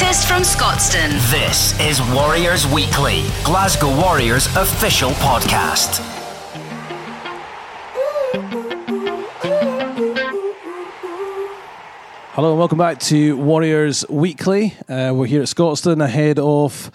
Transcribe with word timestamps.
latest 0.00 0.28
from 0.28 0.42
Scotstoun. 0.42 1.10
This 1.28 1.78
is 1.80 2.00
Warriors 2.14 2.66
Weekly, 2.68 3.24
Glasgow 3.42 3.88
Warriors 4.00 4.46
official 4.54 5.10
podcast. 5.10 5.98
Hello 12.32 12.50
and 12.50 12.58
welcome 12.58 12.78
back 12.78 13.00
to 13.00 13.36
Warriors 13.38 14.04
Weekly. 14.08 14.76
Uh, 14.88 15.12
we're 15.16 15.26
here 15.26 15.42
at 15.42 15.48
Scotstoun 15.48 16.04
ahead 16.04 16.38
of 16.38 16.92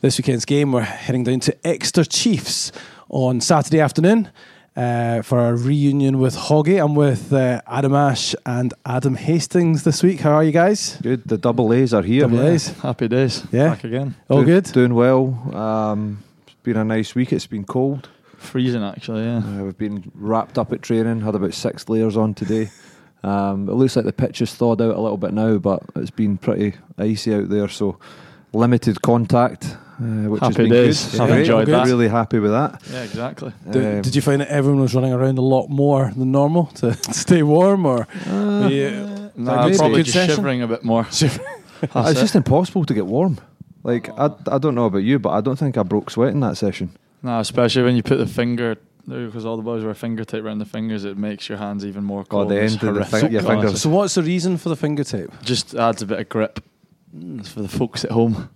this 0.00 0.16
weekend's 0.16 0.44
game. 0.44 0.70
We're 0.70 0.82
heading 0.82 1.24
down 1.24 1.40
to 1.40 1.66
Exeter 1.66 2.04
Chiefs 2.04 2.70
on 3.08 3.40
Saturday 3.40 3.80
afternoon 3.80 4.30
uh, 4.76 5.22
for 5.22 5.48
a 5.48 5.56
reunion 5.56 6.18
with 6.18 6.36
Hoggy. 6.36 6.82
I'm 6.82 6.94
with 6.94 7.32
uh, 7.32 7.60
Adam 7.66 7.94
Ashe 7.94 8.34
and 8.44 8.74
Adam 8.84 9.14
Hastings 9.14 9.84
this 9.84 10.02
week. 10.02 10.20
How 10.20 10.32
are 10.32 10.44
you 10.44 10.52
guys? 10.52 10.98
Good. 11.02 11.24
The 11.24 11.38
double 11.38 11.72
A's 11.72 11.94
are 11.94 12.02
here. 12.02 12.22
Double 12.22 12.42
A's. 12.42 12.68
Happy 12.80 13.08
days. 13.08 13.44
Yeah. 13.52 13.70
Back 13.70 13.84
again. 13.84 14.14
All 14.28 14.40
Do- 14.40 14.46
good? 14.46 14.64
Doing 14.64 14.94
well. 14.94 15.26
Um, 15.54 16.22
it's 16.46 16.56
been 16.62 16.76
a 16.76 16.84
nice 16.84 17.14
week. 17.14 17.32
It's 17.32 17.46
been 17.46 17.64
cold. 17.64 18.08
Freezing 18.36 18.84
actually, 18.84 19.24
yeah. 19.24 19.38
Uh, 19.38 19.64
we've 19.64 19.78
been 19.78 20.10
wrapped 20.14 20.58
up 20.58 20.72
at 20.72 20.82
training. 20.82 21.22
Had 21.22 21.34
about 21.34 21.54
six 21.54 21.88
layers 21.88 22.16
on 22.16 22.34
today. 22.34 22.70
Um, 23.24 23.70
it 23.70 23.72
looks 23.72 23.96
like 23.96 24.04
the 24.04 24.12
pitch 24.12 24.40
has 24.40 24.54
thawed 24.54 24.82
out 24.82 24.94
a 24.96 25.00
little 25.00 25.16
bit 25.16 25.32
now, 25.32 25.56
but 25.56 25.82
it's 25.96 26.10
been 26.10 26.36
pretty 26.36 26.74
icy 26.98 27.34
out 27.34 27.48
there. 27.48 27.68
So 27.68 27.98
limited 28.52 29.00
contact, 29.00 29.78
uh, 30.00 30.28
which 30.30 30.40
has 30.40 30.56
Happy 30.56 30.62
been 30.64 30.72
days. 30.72 31.10
good. 31.12 31.20
I've 31.20 31.28
Yeah, 31.28 31.36
enjoyed 31.36 31.66
good. 31.66 31.74
that. 31.74 31.86
Really 31.86 32.08
happy 32.08 32.38
with 32.38 32.50
that. 32.50 32.82
Yeah, 32.92 33.02
exactly. 33.02 33.52
Did, 33.70 33.96
Um, 33.96 34.02
did 34.02 34.14
you 34.16 34.22
find 34.22 34.40
that 34.40 34.48
everyone 34.48 34.80
was 34.82 34.94
running 34.94 35.12
around 35.12 35.38
a 35.38 35.42
lot 35.42 35.68
more 35.68 36.12
than 36.16 36.32
normal 36.32 36.66
to 36.76 36.94
stay 37.12 37.42
warm, 37.42 37.86
or 37.86 38.06
uh, 38.26 38.68
yeah, 38.68 39.28
Nah, 39.36 39.68
good? 39.68 39.78
probably 39.78 40.02
just 40.02 40.14
session? 40.14 40.36
shivering 40.36 40.62
a 40.62 40.66
bit 40.66 40.84
more. 40.84 41.06
it's 41.10 42.20
just 42.20 42.34
impossible 42.34 42.84
to 42.84 42.94
get 42.94 43.06
warm. 43.06 43.38
Like 43.82 44.08
I, 44.18 44.30
I 44.50 44.58
don't 44.58 44.74
know 44.74 44.86
about 44.86 45.02
you, 45.02 45.18
but 45.18 45.30
I 45.30 45.40
don't 45.40 45.56
think 45.56 45.76
I 45.76 45.82
broke 45.82 46.10
sweat 46.10 46.30
in 46.32 46.40
that 46.40 46.56
session. 46.56 46.90
Nah, 47.22 47.40
especially 47.40 47.82
when 47.82 47.96
you 47.96 48.02
put 48.02 48.16
the 48.18 48.26
finger 48.26 48.76
because 49.06 49.44
all 49.44 49.58
the 49.58 49.62
boys 49.62 49.84
wear 49.84 49.92
finger 49.92 50.24
tape 50.24 50.42
around 50.44 50.58
the 50.60 50.64
fingers, 50.64 51.04
it 51.04 51.18
makes 51.18 51.46
your 51.46 51.58
hands 51.58 51.84
even 51.84 52.02
more 52.04 52.20
Or 52.20 52.24
cold. 52.24 52.48
the 52.48 52.58
end 52.60 52.72
of 52.74 52.80
the 52.80 52.86
horrific. 53.04 53.20
thing, 53.20 53.32
your 53.32 53.42
Oh, 53.42 53.46
fingers. 53.46 53.82
So 53.82 53.90
what's 53.90 54.14
the 54.14 54.22
reason 54.22 54.56
for 54.56 54.70
the 54.70 54.76
finger 54.76 55.04
tape? 55.04 55.28
Just 55.42 55.74
adds 55.74 56.00
a 56.00 56.06
bit 56.06 56.18
of 56.20 56.28
grip. 56.30 56.64
It's 57.14 57.50
for 57.50 57.60
the 57.60 57.68
folks 57.68 58.02
at 58.06 58.12
home. 58.12 58.48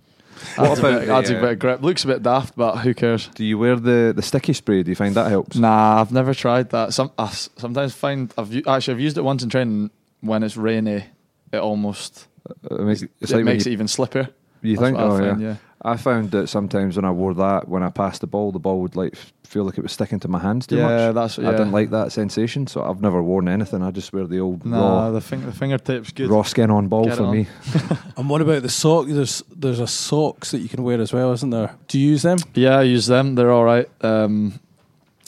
What 0.55 0.69
Adds, 0.71 0.79
about 0.79 0.93
a, 0.93 0.99
bit, 0.99 1.09
adds 1.09 1.29
a 1.29 1.37
uh, 1.37 1.41
bit 1.41 1.51
of 1.51 1.59
grip. 1.59 1.81
Looks 1.81 2.03
a 2.03 2.07
bit 2.07 2.23
daft, 2.23 2.55
but 2.55 2.77
who 2.77 2.93
cares? 2.93 3.27
Do 3.35 3.43
you 3.45 3.57
wear 3.57 3.75
the, 3.75 4.13
the 4.15 4.21
sticky 4.21 4.53
spray? 4.53 4.83
Do 4.83 4.91
you 4.91 4.95
find 4.95 5.15
that 5.15 5.29
helps? 5.29 5.55
Nah, 5.57 5.99
I've 6.01 6.11
never 6.11 6.33
tried 6.33 6.69
that. 6.71 6.93
Some 6.93 7.11
I 7.17 7.25
s- 7.25 7.49
sometimes 7.57 7.93
find 7.93 8.33
I've 8.37 8.51
u- 8.53 8.63
actually 8.67 8.93
I've 8.95 8.99
used 9.01 9.17
it 9.17 9.21
once 9.23 9.43
in 9.43 9.49
training 9.49 9.91
when 10.21 10.43
it's 10.43 10.55
rainy. 10.57 11.05
It 11.51 11.57
almost 11.57 12.27
It 12.69 12.79
makes, 12.79 13.01
it's 13.01 13.11
it 13.21 13.29
like 13.31 13.35
when 13.37 13.45
makes 13.45 13.65
you, 13.65 13.71
it 13.71 13.73
even 13.73 13.87
slippier. 13.87 14.29
you 14.61 14.75
That's 14.77 14.85
think, 14.87 14.97
what 14.97 15.05
I 15.05 15.09
oh 15.09 15.17
find, 15.19 15.41
yeah. 15.41 15.55
I 15.81 15.95
found 15.95 16.31
that 16.31 16.47
sometimes 16.49 16.95
when 16.97 17.05
I 17.05 17.11
wore 17.11 17.33
that, 17.35 17.69
when 17.69 17.83
I 17.83 17.89
passed 17.89 18.19
the 18.21 18.27
ball, 18.27 18.51
the 18.51 18.59
ball 18.59 18.81
would 18.81 18.95
like 18.97 19.15
feel 19.45 19.63
like 19.63 19.77
it 19.77 19.81
was 19.81 19.93
sticking 19.93 20.19
to 20.19 20.27
my 20.27 20.37
hands 20.39 20.67
too 20.67 20.75
Yeah, 20.75 20.83
much. 20.83 20.91
Yeah, 20.91 21.11
that's- 21.13 21.39
I 21.39 21.51
didn't 21.51 21.71
like 21.71 21.89
that 21.91 22.11
sensation, 22.11 22.67
so 22.67 22.83
I've 22.83 23.01
never 23.01 23.23
worn 23.23 23.47
anything. 23.47 23.81
I 23.81 23.89
just 23.91 24.11
wear 24.13 24.27
the 24.27 24.39
old 24.39 24.63
Nah, 24.65 24.77
raw, 25.05 25.11
the, 25.11 25.21
fing- 25.21 25.45
the 25.45 25.51
fingertips 25.53 26.11
good. 26.11 26.29
raw 26.29 26.43
skin 26.43 26.69
on 26.69 26.87
ball 26.87 27.05
Get 27.05 27.17
for 27.17 27.23
on. 27.23 27.31
me. 27.35 27.47
And 28.17 28.29
what 28.29 28.41
about 28.41 28.61
the 28.61 28.69
sock? 28.69 29.07
There's 29.07 29.41
there's 29.55 29.79
a 29.79 29.87
socks 29.87 30.51
that 30.51 30.59
you 30.59 30.67
can 30.69 30.83
wear 30.83 30.99
as 31.01 31.13
well, 31.13 31.31
isn't 31.31 31.49
there? 31.49 31.73
Do 31.87 31.97
you 31.97 32.09
use 32.11 32.21
them? 32.23 32.37
Yeah, 32.53 32.79
I 32.79 32.81
use 32.83 33.07
them. 33.07 33.35
They're 33.35 33.51
all 33.51 33.63
right. 33.63 33.87
Um, 34.01 34.59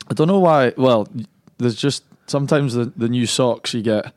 I 0.10 0.14
don't 0.14 0.28
know 0.28 0.40
why. 0.40 0.74
Well, 0.78 1.08
there's 1.58 1.76
just 1.76 2.04
sometimes 2.28 2.74
the, 2.74 2.86
the 2.98 3.08
new 3.08 3.26
socks 3.26 3.74
you 3.74 3.82
get, 3.82 4.14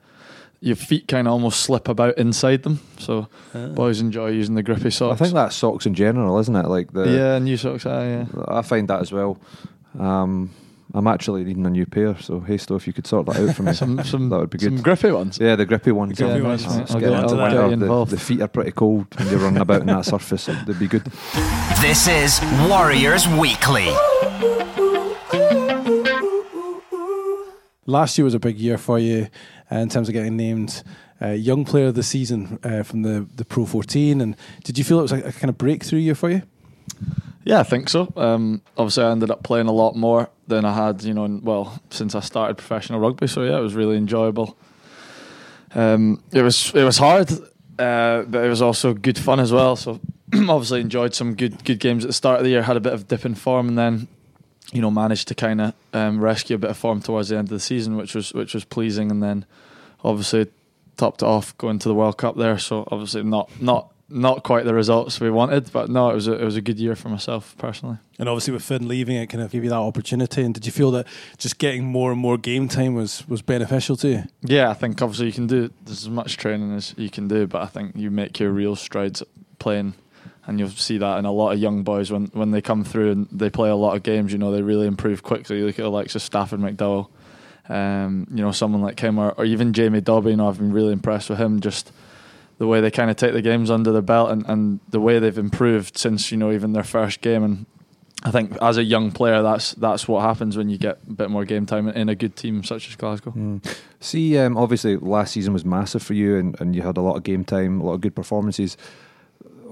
your 0.64 0.76
feet 0.76 1.06
kind 1.06 1.28
of 1.28 1.32
almost 1.32 1.60
slip 1.60 1.88
about 1.88 2.16
inside 2.16 2.62
them. 2.62 2.80
So 2.98 3.28
boys 3.74 4.00
enjoy 4.00 4.28
using 4.30 4.54
the 4.54 4.62
grippy 4.62 4.90
socks. 4.90 5.20
I 5.20 5.24
think 5.24 5.34
that's 5.34 5.54
socks 5.54 5.84
in 5.84 5.94
general, 5.94 6.38
isn't 6.38 6.56
it? 6.56 6.66
Like 6.68 6.92
the 6.92 7.04
yeah, 7.08 7.38
new 7.38 7.56
socks. 7.58 7.84
Ah, 7.86 8.02
yeah. 8.02 8.26
I 8.48 8.62
find 8.62 8.88
that 8.88 9.00
as 9.00 9.12
well. 9.12 9.38
Um, 9.98 10.50
I'm 10.94 11.06
actually 11.06 11.44
needing 11.44 11.66
a 11.66 11.70
new 11.70 11.86
pair, 11.86 12.16
so 12.20 12.40
Hasto, 12.40 12.76
if 12.76 12.86
you 12.86 12.92
could 12.92 13.06
sort 13.06 13.26
that 13.26 13.36
out 13.36 13.54
for 13.56 13.62
me, 13.62 13.72
Some 13.82 14.02
some 14.04 14.28
that 14.30 14.38
would 14.38 14.50
be 14.50 14.58
good. 14.58 14.72
some 14.74 14.82
grippy 14.82 15.10
ones. 15.10 15.38
Yeah, 15.40 15.56
the 15.56 15.66
grippy 15.66 15.92
ones. 15.92 16.18
Yeah, 16.18 16.36
yeah. 16.36 16.42
nice, 16.42 16.64
I'll 16.66 16.78
mate. 16.78 16.90
I'll 16.90 17.00
get 17.00 17.00
get 17.00 17.10
it 17.10 17.14
onto 17.24 17.36
that. 17.36 17.50
The- 17.50 17.62
Get 17.64 17.72
involved. 17.72 18.10
The 18.12 18.18
feet 18.18 18.40
are 18.40 18.48
pretty 18.48 18.72
cold 18.72 19.06
when 19.18 19.28
you're 19.28 19.40
running 19.40 19.60
about 19.60 19.80
in 19.82 19.86
that 19.88 20.04
surface. 20.06 20.44
so 20.44 20.54
They'd 20.54 20.78
be 20.78 20.86
good. 20.88 21.04
This 21.80 22.06
is 22.08 22.40
Warriors 22.68 23.26
Weekly. 23.28 23.90
Last 27.86 28.16
year 28.16 28.24
was 28.24 28.32
a 28.34 28.38
big 28.38 28.58
year 28.58 28.78
for 28.78 28.98
you 28.98 29.24
uh, 29.24 29.26
in 29.78 29.88
terms 29.88 30.08
of 30.08 30.12
getting 30.12 30.36
named 30.36 30.82
uh, 31.20 31.28
Young 31.28 31.64
Player 31.64 31.86
of 31.86 31.94
the 31.94 32.02
Season 32.02 32.58
uh, 32.62 32.82
from 32.82 33.02
the, 33.02 33.26
the 33.34 33.44
Pro 33.44 33.66
14. 33.66 34.20
And 34.20 34.36
did 34.62 34.78
you 34.78 34.84
feel 34.84 34.98
it 34.98 35.02
was 35.02 35.12
like 35.12 35.24
a 35.24 35.32
kind 35.32 35.48
of 35.48 35.58
breakthrough 35.58 36.00
year 36.00 36.14
for 36.14 36.30
you? 36.30 36.42
Yeah, 37.44 37.60
I 37.60 37.62
think 37.62 37.88
so. 37.88 38.12
Um, 38.16 38.62
obviously, 38.76 39.04
I 39.04 39.10
ended 39.10 39.30
up 39.30 39.42
playing 39.42 39.66
a 39.66 39.72
lot 39.72 39.94
more 39.94 40.30
than 40.46 40.64
I 40.64 40.72
had, 40.72 41.02
you 41.02 41.12
know, 41.12 41.24
in- 41.24 41.42
well, 41.42 41.78
since 41.90 42.14
I 42.14 42.20
started 42.20 42.56
professional 42.56 43.00
rugby. 43.00 43.26
So 43.26 43.42
yeah, 43.42 43.58
it 43.58 43.62
was 43.62 43.74
really 43.74 43.96
enjoyable. 43.96 44.56
Um, 45.74 46.22
it 46.32 46.42
was 46.42 46.72
it 46.74 46.84
was 46.84 46.98
hard, 46.98 47.30
uh, 47.78 48.22
but 48.22 48.44
it 48.44 48.48
was 48.48 48.62
also 48.62 48.94
good 48.94 49.18
fun 49.18 49.40
as 49.40 49.52
well. 49.52 49.76
So 49.76 50.00
obviously 50.34 50.80
enjoyed 50.80 51.14
some 51.14 51.34
good 51.34 51.64
good 51.64 51.80
games 51.80 52.04
at 52.04 52.08
the 52.08 52.14
start 52.14 52.38
of 52.38 52.44
the 52.44 52.50
year. 52.50 52.62
Had 52.62 52.76
a 52.76 52.80
bit 52.80 52.92
of 52.92 53.08
dip 53.08 53.26
in 53.26 53.34
form, 53.34 53.68
and 53.68 53.76
then 53.76 54.08
you 54.72 54.80
know 54.80 54.90
managed 54.90 55.28
to 55.28 55.34
kind 55.34 55.60
of 55.60 55.74
um, 55.92 56.20
rescue 56.20 56.56
a 56.56 56.58
bit 56.58 56.70
of 56.70 56.76
form 56.76 57.00
towards 57.00 57.28
the 57.28 57.36
end 57.36 57.46
of 57.46 57.50
the 57.50 57.60
season, 57.60 57.96
which 57.96 58.14
was 58.14 58.32
which 58.32 58.54
was 58.54 58.64
pleasing. 58.64 59.10
And 59.10 59.22
then 59.22 59.44
obviously 60.02 60.48
topped 60.96 61.22
it 61.22 61.26
off 61.26 61.56
going 61.58 61.78
to 61.80 61.88
the 61.88 61.94
World 61.94 62.16
Cup 62.16 62.36
there. 62.36 62.58
So 62.58 62.86
obviously 62.90 63.22
not 63.22 63.50
not 63.60 63.90
not 64.08 64.42
quite 64.42 64.64
the 64.64 64.74
results 64.74 65.18
we 65.18 65.30
wanted, 65.30 65.72
but 65.72 65.88
no, 65.88 66.10
it 66.10 66.14
was 66.14 66.28
a, 66.28 66.34
it 66.34 66.44
was 66.44 66.56
a 66.56 66.60
good 66.60 66.78
year 66.78 66.94
for 66.94 67.08
myself 67.08 67.54
personally. 67.58 67.98
And 68.18 68.28
obviously, 68.28 68.52
with 68.52 68.62
Finn 68.62 68.86
leaving, 68.86 69.16
it 69.16 69.26
kind 69.28 69.42
of 69.42 69.50
gave 69.50 69.64
you 69.64 69.70
that 69.70 69.76
opportunity. 69.76 70.42
And 70.42 70.54
did 70.54 70.66
you 70.66 70.72
feel 70.72 70.90
that 70.92 71.06
just 71.38 71.58
getting 71.58 71.84
more 71.84 72.12
and 72.12 72.20
more 72.20 72.36
game 72.36 72.68
time 72.68 72.94
was, 72.94 73.26
was 73.28 73.42
beneficial 73.42 73.96
to 73.96 74.08
you? 74.08 74.22
Yeah, 74.42 74.70
I 74.70 74.74
think 74.74 75.00
obviously 75.00 75.26
you 75.26 75.32
can 75.32 75.46
do 75.46 75.70
there's 75.84 76.02
as 76.02 76.08
much 76.10 76.36
training 76.36 76.74
as 76.74 76.94
you 76.96 77.10
can 77.10 77.28
do, 77.28 77.46
but 77.46 77.62
I 77.62 77.66
think 77.66 77.96
you 77.96 78.10
make 78.10 78.38
your 78.38 78.50
real 78.50 78.76
strides 78.76 79.22
playing, 79.58 79.94
and 80.46 80.58
you'll 80.58 80.68
see 80.68 80.98
that 80.98 81.18
in 81.18 81.24
a 81.24 81.32
lot 81.32 81.52
of 81.52 81.58
young 81.58 81.82
boys 81.82 82.10
when 82.12 82.26
when 82.26 82.50
they 82.50 82.60
come 82.60 82.84
through 82.84 83.12
and 83.12 83.28
they 83.32 83.50
play 83.50 83.70
a 83.70 83.76
lot 83.76 83.96
of 83.96 84.02
games. 84.02 84.32
You 84.32 84.38
know, 84.38 84.50
they 84.50 84.62
really 84.62 84.86
improve 84.86 85.22
quickly. 85.22 85.58
You 85.58 85.66
look 85.66 85.78
at 85.78 85.84
of 85.84 86.22
Stafford 86.22 86.60
McDowall, 86.60 87.08
um, 87.68 88.26
you 88.30 88.42
know, 88.42 88.52
someone 88.52 88.82
like 88.82 89.00
him, 89.00 89.18
or, 89.18 89.32
or 89.32 89.44
even 89.44 89.72
Jamie 89.72 90.00
Dobie. 90.00 90.30
You 90.30 90.36
know, 90.36 90.48
I've 90.48 90.58
been 90.58 90.72
really 90.72 90.92
impressed 90.92 91.30
with 91.30 91.38
him. 91.38 91.60
Just 91.60 91.92
the 92.58 92.66
way 92.66 92.80
they 92.80 92.90
kind 92.90 93.10
of 93.10 93.16
take 93.16 93.32
the 93.32 93.42
games 93.42 93.70
under 93.70 93.90
their 93.90 94.02
belt 94.02 94.30
and, 94.30 94.44
and 94.46 94.80
the 94.88 95.00
way 95.00 95.18
they've 95.18 95.38
improved 95.38 95.98
since 95.98 96.30
you 96.30 96.36
know 96.36 96.52
even 96.52 96.72
their 96.72 96.84
first 96.84 97.20
game 97.20 97.42
and. 97.42 97.66
I 98.26 98.30
think 98.30 98.56
as 98.62 98.78
a 98.78 98.82
young 98.82 99.12
player, 99.12 99.42
that's 99.42 99.72
that's 99.74 100.08
what 100.08 100.22
happens 100.22 100.56
when 100.56 100.70
you 100.70 100.78
get 100.78 100.98
a 101.06 101.12
bit 101.12 101.28
more 101.28 101.44
game 101.44 101.66
time 101.66 101.88
in 101.88 102.08
a 102.08 102.14
good 102.14 102.36
team 102.36 102.64
such 102.64 102.88
as 102.88 102.96
Glasgow. 102.96 103.32
Mm. 103.32 103.76
See, 104.00 104.38
um, 104.38 104.56
obviously 104.56 104.96
last 104.96 105.34
season 105.34 105.52
was 105.52 105.66
massive 105.66 106.02
for 106.02 106.14
you, 106.14 106.38
and, 106.38 106.58
and 106.58 106.74
you 106.74 106.80
had 106.80 106.96
a 106.96 107.02
lot 107.02 107.16
of 107.16 107.22
game 107.22 107.44
time, 107.44 107.82
a 107.82 107.84
lot 107.84 107.92
of 107.92 108.00
good 108.00 108.14
performances. 108.14 108.78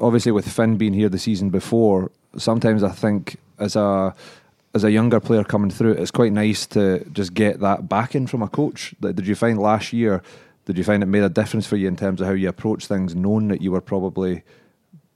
Obviously, 0.02 0.32
with 0.32 0.50
Finn 0.50 0.76
being 0.76 0.92
here 0.92 1.08
the 1.08 1.18
season 1.18 1.48
before, 1.48 2.10
sometimes 2.36 2.82
I 2.82 2.90
think 2.90 3.36
as 3.58 3.76
a 3.76 4.14
as 4.74 4.84
a 4.84 4.90
younger 4.90 5.20
player 5.20 5.44
coming 5.44 5.70
through, 5.70 5.92
it's 5.92 6.10
quite 6.10 6.32
nice 6.32 6.66
to 6.66 7.04
just 7.12 7.34
get 7.34 7.60
that 7.60 7.88
backing 7.88 8.26
from 8.26 8.42
a 8.42 8.48
coach. 8.48 8.94
Did 9.00 9.26
you 9.26 9.34
find 9.34 9.58
last 9.58 9.92
year? 9.92 10.22
Did 10.64 10.78
you 10.78 10.84
find 10.84 11.02
it 11.02 11.06
made 11.06 11.22
a 11.22 11.28
difference 11.28 11.66
for 11.66 11.76
you 11.76 11.88
in 11.88 11.96
terms 11.96 12.20
of 12.20 12.26
how 12.26 12.32
you 12.32 12.48
approach 12.48 12.86
things, 12.86 13.14
knowing 13.14 13.48
that 13.48 13.60
you 13.60 13.72
were 13.72 13.80
probably 13.80 14.42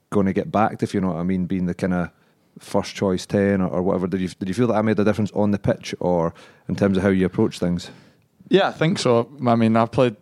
going 0.09 0.25
to 0.25 0.33
get 0.33 0.51
backed, 0.51 0.83
if 0.83 0.93
you 0.93 1.01
know 1.01 1.07
what 1.09 1.17
I 1.17 1.23
mean, 1.23 1.45
being 1.45 1.65
the 1.65 1.73
kind 1.73 1.93
of 1.93 2.09
first 2.59 2.95
choice 2.95 3.25
ten 3.25 3.61
or, 3.61 3.67
or 3.67 3.81
whatever? 3.81 4.07
Did 4.07 4.21
you 4.21 4.29
did 4.29 4.47
you 4.47 4.53
feel 4.53 4.67
that 4.67 4.75
I 4.75 4.81
made 4.81 4.99
a 4.99 5.03
difference 5.03 5.31
on 5.31 5.51
the 5.51 5.59
pitch 5.59 5.93
or 5.99 6.33
in 6.69 6.75
terms 6.75 6.97
of 6.97 7.03
how 7.03 7.09
you 7.09 7.25
approach 7.25 7.59
things? 7.59 7.91
Yeah, 8.49 8.69
I 8.69 8.71
think 8.71 8.99
so. 8.99 9.29
I 9.45 9.55
mean, 9.55 9.75
I 9.75 9.85
played, 9.85 10.15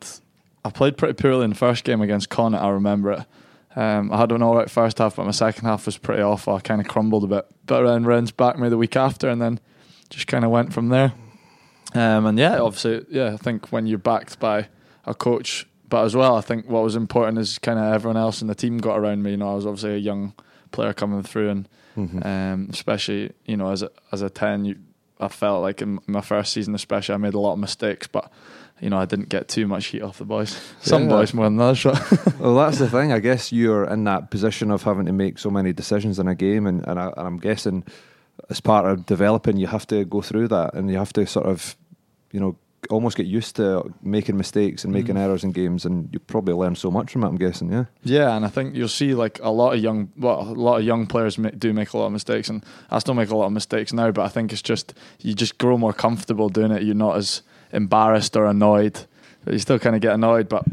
I 0.63 0.69
played 0.71 0.97
pretty 0.97 1.13
poorly 1.13 1.43
in 1.43 1.51
the 1.51 1.55
first 1.55 1.83
game 1.83 2.01
against 2.01 2.29
Connacht. 2.29 2.63
I 2.63 2.69
remember 2.69 3.11
it. 3.11 3.19
Um, 3.75 4.11
I 4.11 4.17
had 4.17 4.31
an 4.31 4.41
all 4.41 4.55
right 4.55 4.69
first 4.69 4.99
half, 4.99 5.17
but 5.17 5.25
my 5.25 5.31
second 5.31 5.65
half 5.65 5.85
was 5.85 5.97
pretty 5.97 6.21
awful. 6.21 6.55
I 6.55 6.61
kind 6.61 6.79
of 6.79 6.87
crumbled 6.87 7.25
a 7.25 7.27
bit. 7.27 7.45
But 7.65 7.85
then 7.85 8.05
Rennie 8.05 8.31
backed 8.35 8.59
me 8.59 8.69
the 8.69 8.77
week 8.77 8.95
after, 8.95 9.29
and 9.29 9.41
then 9.41 9.59
just 10.09 10.27
kind 10.27 10.45
of 10.45 10.51
went 10.51 10.73
from 10.73 10.89
there. 10.89 11.13
Um, 11.93 12.25
and 12.25 12.37
yeah, 12.37 12.59
obviously, 12.59 13.05
yeah, 13.09 13.33
I 13.33 13.37
think 13.37 13.71
when 13.71 13.87
you're 13.87 13.97
backed 13.97 14.39
by 14.39 14.67
a 15.05 15.13
coach, 15.13 15.67
but 15.87 16.03
as 16.03 16.15
well, 16.15 16.35
I 16.35 16.41
think 16.41 16.67
what 16.67 16.83
was 16.83 16.95
important 16.95 17.37
is 17.37 17.59
kind 17.59 17.79
of 17.79 17.93
everyone 17.93 18.17
else 18.17 18.41
in 18.41 18.47
the 18.47 18.55
team 18.55 18.77
got 18.77 18.97
around 18.97 19.23
me. 19.23 19.31
You 19.31 19.37
know, 19.37 19.51
I 19.51 19.55
was 19.55 19.65
obviously 19.65 19.95
a 19.95 19.97
young 19.97 20.33
player 20.71 20.93
coming 20.93 21.23
through, 21.23 21.49
and 21.49 21.69
um, 22.25 22.67
especially 22.71 23.31
you 23.45 23.57
know 23.57 23.71
as 23.71 23.81
a 23.81 23.91
as 24.11 24.21
a 24.21 24.29
ten, 24.29 24.65
you, 24.65 24.77
I 25.19 25.27
felt 25.27 25.61
like 25.61 25.81
in 25.81 25.99
my 26.07 26.21
first 26.21 26.53
season, 26.53 26.75
especially, 26.75 27.15
I 27.15 27.17
made 27.17 27.33
a 27.33 27.39
lot 27.39 27.53
of 27.53 27.59
mistakes, 27.59 28.07
but 28.07 28.31
you 28.81 28.89
know 28.89 28.97
I 28.97 29.05
didn't 29.05 29.29
get 29.29 29.47
too 29.47 29.67
much 29.67 29.87
heat 29.87 30.01
off 30.01 30.17
the 30.17 30.25
boys. 30.25 30.59
Some 30.81 31.03
Yeah. 31.03 31.09
boys 31.09 31.33
more 31.33 31.45
than 31.45 31.59
others. 31.59 31.85
Well, 32.39 32.55
that's 32.55 32.79
the 32.79 32.89
thing. 32.89 33.11
I 33.11 33.19
guess 33.19 33.51
you're 33.51 33.85
in 33.85 34.03
that 34.03 34.29
position 34.29 34.69
of 34.69 34.83
having 34.83 35.05
to 35.05 35.13
make 35.13 35.39
so 35.39 35.49
many 35.49 35.73
decisions 35.73 36.19
in 36.19 36.27
a 36.27 36.35
game, 36.35 36.67
and, 36.67 36.85
and, 36.87 36.99
I, 36.99 37.07
and 37.17 37.27
I'm 37.27 37.37
guessing 37.37 37.83
as 38.49 38.59
part 38.59 38.85
of 38.85 39.05
developing, 39.05 39.57
you 39.57 39.67
have 39.67 39.87
to 39.87 40.05
go 40.05 40.21
through 40.21 40.49
that, 40.49 40.73
and 40.73 40.89
you 40.89 40.97
have 40.97 41.13
to 41.13 41.25
sort 41.25 41.45
of, 41.45 41.75
you 42.31 42.39
know, 42.39 42.57
almost 42.89 43.17
get 43.17 43.25
used 43.25 43.55
to 43.55 43.91
making 44.03 44.37
mistakes 44.37 44.83
and 44.83 44.93
making 44.93 45.15
mm. 45.15 45.19
errors 45.19 45.43
in 45.43 45.51
games, 45.51 45.85
and 45.85 46.09
you 46.11 46.19
probably 46.19 46.53
learn 46.53 46.75
so 46.75 46.91
much 46.91 47.11
from 47.11 47.23
it. 47.23 47.27
I'm 47.27 47.37
guessing, 47.37 47.71
yeah. 47.71 47.85
Yeah, 48.03 48.35
and 48.35 48.45
I 48.45 48.49
think 48.49 48.75
you'll 48.75 48.87
see 48.87 49.13
like 49.15 49.39
a 49.41 49.49
lot 49.49 49.73
of 49.73 49.79
young, 49.81 50.11
well, 50.17 50.41
a 50.41 50.53
lot 50.53 50.77
of 50.77 50.83
young 50.83 51.07
players 51.07 51.37
ma- 51.37 51.49
do 51.49 51.73
make 51.73 51.93
a 51.93 51.97
lot 51.97 52.07
of 52.07 52.11
mistakes, 52.11 52.49
and 52.49 52.63
I 52.91 52.99
still 52.99 53.15
make 53.15 53.29
a 53.29 53.35
lot 53.35 53.47
of 53.47 53.53
mistakes 53.53 53.93
now. 53.93 54.11
But 54.11 54.25
I 54.25 54.29
think 54.29 54.51
it's 54.53 54.61
just 54.61 54.93
you 55.19 55.33
just 55.33 55.57
grow 55.57 55.77
more 55.77 55.93
comfortable 55.93 56.49
doing 56.49 56.71
it. 56.71 56.83
You're 56.83 56.95
not 56.95 57.17
as 57.17 57.41
embarrassed 57.75 58.35
or 58.35 58.45
annoyed. 58.45 58.99
You 59.49 59.59
still 59.59 59.77
kind 59.77 59.95
of 59.95 60.01
get 60.01 60.13
annoyed, 60.13 60.49
but 60.49 60.65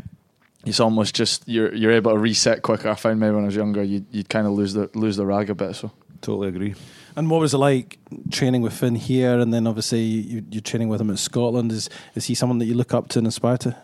it's 0.65 0.81
almost 0.81 1.15
just 1.15 1.47
you're 1.47 1.75
you're 1.75 1.93
able 1.93 2.13
to 2.13 2.19
reset 2.19 2.63
quicker. 2.63 2.89
I 2.89 2.95
found 2.95 3.21
maybe 3.21 3.35
when 3.35 3.45
I 3.45 3.47
was 3.47 3.57
younger, 3.57 3.83
you'd, 3.83 4.07
you'd 4.11 4.29
kind 4.29 4.47
of 4.47 4.55
lose 4.55 4.73
the 4.73 4.89
lose 4.95 5.17
the 5.17 5.27
rag 5.27 5.51
a 5.51 5.55
bit. 5.55 5.77
So 5.77 5.91
Totally 6.23 6.49
agree. 6.49 6.75
And 7.17 7.29
what 7.29 7.41
was 7.41 7.53
it 7.53 7.59
like 7.59 7.99
training 8.31 8.63
with 8.63 8.73
Finn 8.73 8.95
here, 8.95 9.41
and 9.41 9.53
then 9.53 9.67
obviously 9.67 10.03
you, 10.03 10.45
you're 10.51 10.63
training 10.63 10.89
with 10.89 11.01
him 11.01 11.11
at 11.11 11.19
Scotland? 11.19 11.73
Is 11.73 11.91
is 12.15 12.27
he 12.27 12.35
someone 12.35 12.59
that 12.59 12.67
you 12.67 12.75
look 12.75 12.95
up 12.95 13.09
to 13.09 13.19
and 13.19 13.27
aspire 13.27 13.59
to? 13.59 13.77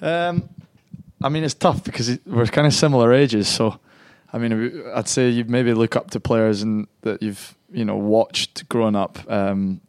Um, 0.00 0.48
I 1.20 1.28
mean, 1.28 1.42
it's 1.42 1.54
tough 1.54 1.82
because 1.82 2.18
we're 2.24 2.46
kind 2.46 2.66
of 2.66 2.72
similar 2.72 3.12
ages. 3.12 3.48
So, 3.48 3.80
I 4.32 4.38
mean, 4.38 4.84
I'd 4.94 5.08
say 5.08 5.28
you 5.28 5.44
maybe 5.44 5.74
look 5.74 5.96
up 5.96 6.10
to 6.12 6.20
players 6.20 6.62
and 6.62 6.86
that 7.02 7.22
you've 7.22 7.56
you 7.72 7.84
know 7.84 7.96
watched 7.96 8.68
growing 8.68 8.94
up. 8.94 9.18
Um, 9.28 9.80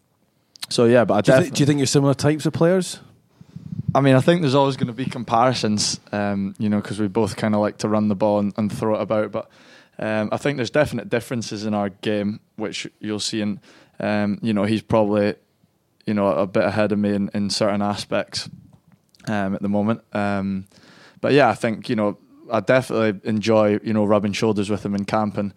so 0.69 0.85
yeah, 0.85 1.06
but 1.06 1.13
I 1.15 1.21
Do 1.21 1.31
you, 1.31 1.38
def- 1.38 1.45
thi- 1.45 1.56
do 1.56 1.59
you 1.62 1.65
think 1.65 1.79
you're 1.79 1.88
similar 1.88 2.13
types 2.13 2.45
of 2.45 2.53
players? 2.53 3.00
I 3.94 4.01
mean, 4.01 4.15
I 4.15 4.19
think 4.19 4.41
there's 4.41 4.56
always 4.56 4.75
going 4.75 4.88
to 4.88 4.94
be 4.94 5.06
comparisons, 5.06 6.01
um, 6.12 6.53
you 6.59 6.67
know, 6.67 6.81
because 6.81 7.00
we 7.00 7.07
both 7.07 7.38
kind 7.38 7.56
of 7.56 7.62
like 7.62 7.77
to 7.77 7.88
run 7.88 8.09
the 8.09 8.15
ball 8.15 8.39
and, 8.39 8.53
and 8.57 8.71
throw 8.71 8.95
it 8.95 9.01
about. 9.01 9.31
But 9.31 9.50
um, 9.97 10.29
I 10.33 10.38
think 10.38 10.57
there's 10.57 10.69
definite 10.69 11.09
differences 11.09 11.65
in 11.65 11.73
our 11.73 11.89
game, 11.89 12.41
which 12.57 12.88
you'll 13.00 13.21
see. 13.21 13.39
And 13.39 13.59
um, 14.00 14.39
you 14.41 14.53
know, 14.53 14.63
he's 14.65 14.81
probably, 14.81 15.35
you 16.06 16.13
know, 16.13 16.27
a 16.27 16.45
bit 16.45 16.63
ahead 16.65 16.91
of 16.91 17.00
me 17.00 17.13
in, 17.13 17.29
in 17.33 17.50
certain 17.50 17.81
aspects 17.81 18.50
um, 19.27 19.56
at 19.56 19.61
the 19.61 19.69
moment. 19.69 20.01
Um, 20.11 20.65
but 21.21 21.31
yeah, 21.31 21.47
I 21.47 21.53
think 21.56 21.88
you 21.88 21.95
know, 21.95 22.18
I 22.51 22.59
definitely 22.59 23.21
enjoy 23.29 23.79
you 23.81 23.94
know 23.94 24.03
rubbing 24.03 24.33
shoulders 24.33 24.69
with 24.69 24.85
him 24.85 24.95
in 24.95 25.06
camp 25.06 25.38
and. 25.38 25.53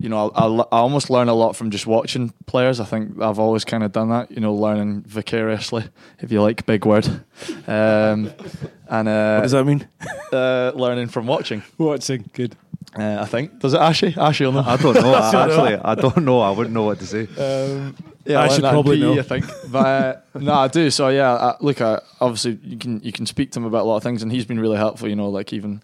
You 0.00 0.08
know, 0.08 0.30
I, 0.30 0.46
I, 0.46 0.48
I 0.48 0.78
almost 0.78 1.10
learn 1.10 1.28
a 1.28 1.34
lot 1.34 1.54
from 1.54 1.70
just 1.70 1.86
watching 1.86 2.32
players. 2.46 2.80
I 2.80 2.84
think 2.86 3.20
I've 3.20 3.38
always 3.38 3.66
kind 3.66 3.84
of 3.84 3.92
done 3.92 4.08
that. 4.08 4.30
You 4.30 4.40
know, 4.40 4.54
learning 4.54 5.02
vicariously, 5.02 5.84
if 6.20 6.32
you 6.32 6.40
like, 6.40 6.64
big 6.64 6.86
word. 6.86 7.06
Um, 7.66 8.32
and 8.88 9.08
uh, 9.08 9.36
what 9.36 9.42
does 9.42 9.52
that 9.52 9.64
mean? 9.64 9.86
uh, 10.32 10.72
learning 10.74 11.08
from 11.08 11.26
watching. 11.26 11.62
Watching, 11.76 12.30
good. 12.32 12.56
Uh, 12.98 13.18
I 13.20 13.26
think 13.26 13.60
does 13.60 13.74
it 13.74 13.80
Ashy? 13.80 14.14
Ashy 14.16 14.44
will 14.44 14.52
know. 14.52 14.64
I 14.66 14.76
don't 14.76 14.94
know. 14.94 15.14
I, 15.14 15.44
actually, 15.44 15.74
I 15.76 15.94
don't 15.94 16.24
know. 16.24 16.40
I 16.40 16.50
wouldn't 16.50 16.74
know 16.74 16.84
what 16.84 16.98
to 16.98 17.06
say. 17.06 17.22
Um, 17.38 17.94
yeah, 18.24 18.38
I 18.38 18.40
learned 18.42 18.52
should 18.52 18.62
probably 18.62 18.96
PE, 18.96 19.02
know. 19.02 19.18
I 19.18 19.22
think, 19.22 19.44
but 19.68 19.86
uh, 20.34 20.38
no, 20.38 20.54
I 20.54 20.68
do. 20.68 20.90
So 20.90 21.08
yeah, 21.08 21.34
I, 21.34 21.56
look, 21.60 21.80
I, 21.80 22.00
obviously 22.20 22.58
you 22.64 22.78
can 22.78 23.00
you 23.02 23.12
can 23.12 23.26
speak 23.26 23.52
to 23.52 23.60
him 23.60 23.66
about 23.66 23.82
a 23.82 23.84
lot 23.84 23.98
of 23.98 24.02
things, 24.02 24.22
and 24.22 24.32
he's 24.32 24.46
been 24.46 24.58
really 24.58 24.78
helpful. 24.78 25.08
You 25.08 25.14
know, 25.14 25.28
like 25.28 25.52
even 25.52 25.82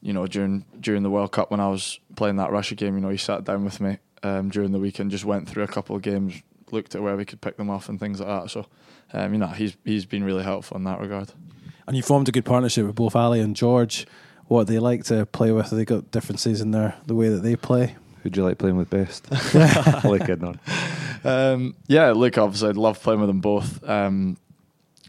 you 0.00 0.12
know 0.12 0.26
during 0.26 0.64
during 0.80 1.02
the 1.02 1.10
World 1.10 1.32
Cup 1.32 1.50
when 1.50 1.60
I 1.60 1.68
was 1.68 1.98
playing 2.16 2.36
that 2.36 2.50
Russia 2.50 2.74
game, 2.74 2.94
you 2.94 3.00
know, 3.00 3.08
he 3.08 3.16
sat 3.16 3.44
down 3.44 3.64
with 3.64 3.80
me 3.80 3.98
um, 4.22 4.48
during 4.48 4.72
the 4.72 4.78
week 4.78 4.98
and 4.98 5.10
just 5.10 5.24
went 5.24 5.48
through 5.48 5.64
a 5.64 5.68
couple 5.68 5.96
of 5.96 6.02
games, 6.02 6.42
looked 6.70 6.94
at 6.94 7.02
where 7.02 7.16
we 7.16 7.24
could 7.24 7.40
pick 7.40 7.56
them 7.56 7.70
off 7.70 7.88
and 7.88 7.98
things 7.98 8.20
like 8.20 8.28
that. 8.28 8.50
So, 8.50 8.66
um, 9.12 9.32
you 9.32 9.38
know, 9.38 9.48
he's 9.48 9.76
he's 9.84 10.06
been 10.06 10.24
really 10.24 10.44
helpful 10.44 10.76
in 10.76 10.84
that 10.84 11.00
regard. 11.00 11.32
And 11.86 11.96
you 11.96 12.02
formed 12.02 12.28
a 12.28 12.32
good 12.32 12.44
partnership 12.44 12.86
with 12.86 12.94
both 12.94 13.16
Ali 13.16 13.40
and 13.40 13.56
George. 13.56 14.06
What 14.46 14.66
they 14.66 14.78
like 14.78 15.04
to 15.04 15.26
play 15.26 15.52
with? 15.52 15.70
Have 15.70 15.78
they 15.78 15.84
got 15.84 16.10
differences 16.10 16.60
in 16.60 16.70
their 16.70 16.94
the 17.06 17.14
way 17.14 17.28
that 17.28 17.42
they 17.42 17.56
play? 17.56 17.96
Who'd 18.22 18.36
you 18.36 18.44
like 18.44 18.58
playing 18.58 18.76
with 18.76 18.90
best? 18.90 19.26
Only 20.04 20.18
kidding 20.18 20.44
on. 20.44 20.60
Um, 21.24 21.76
yeah, 21.86 22.10
look, 22.12 22.36
obviously, 22.38 22.68
I'd 22.70 22.76
love 22.76 23.00
playing 23.02 23.20
with 23.20 23.28
them 23.28 23.40
both. 23.40 23.82
Um, 23.88 24.36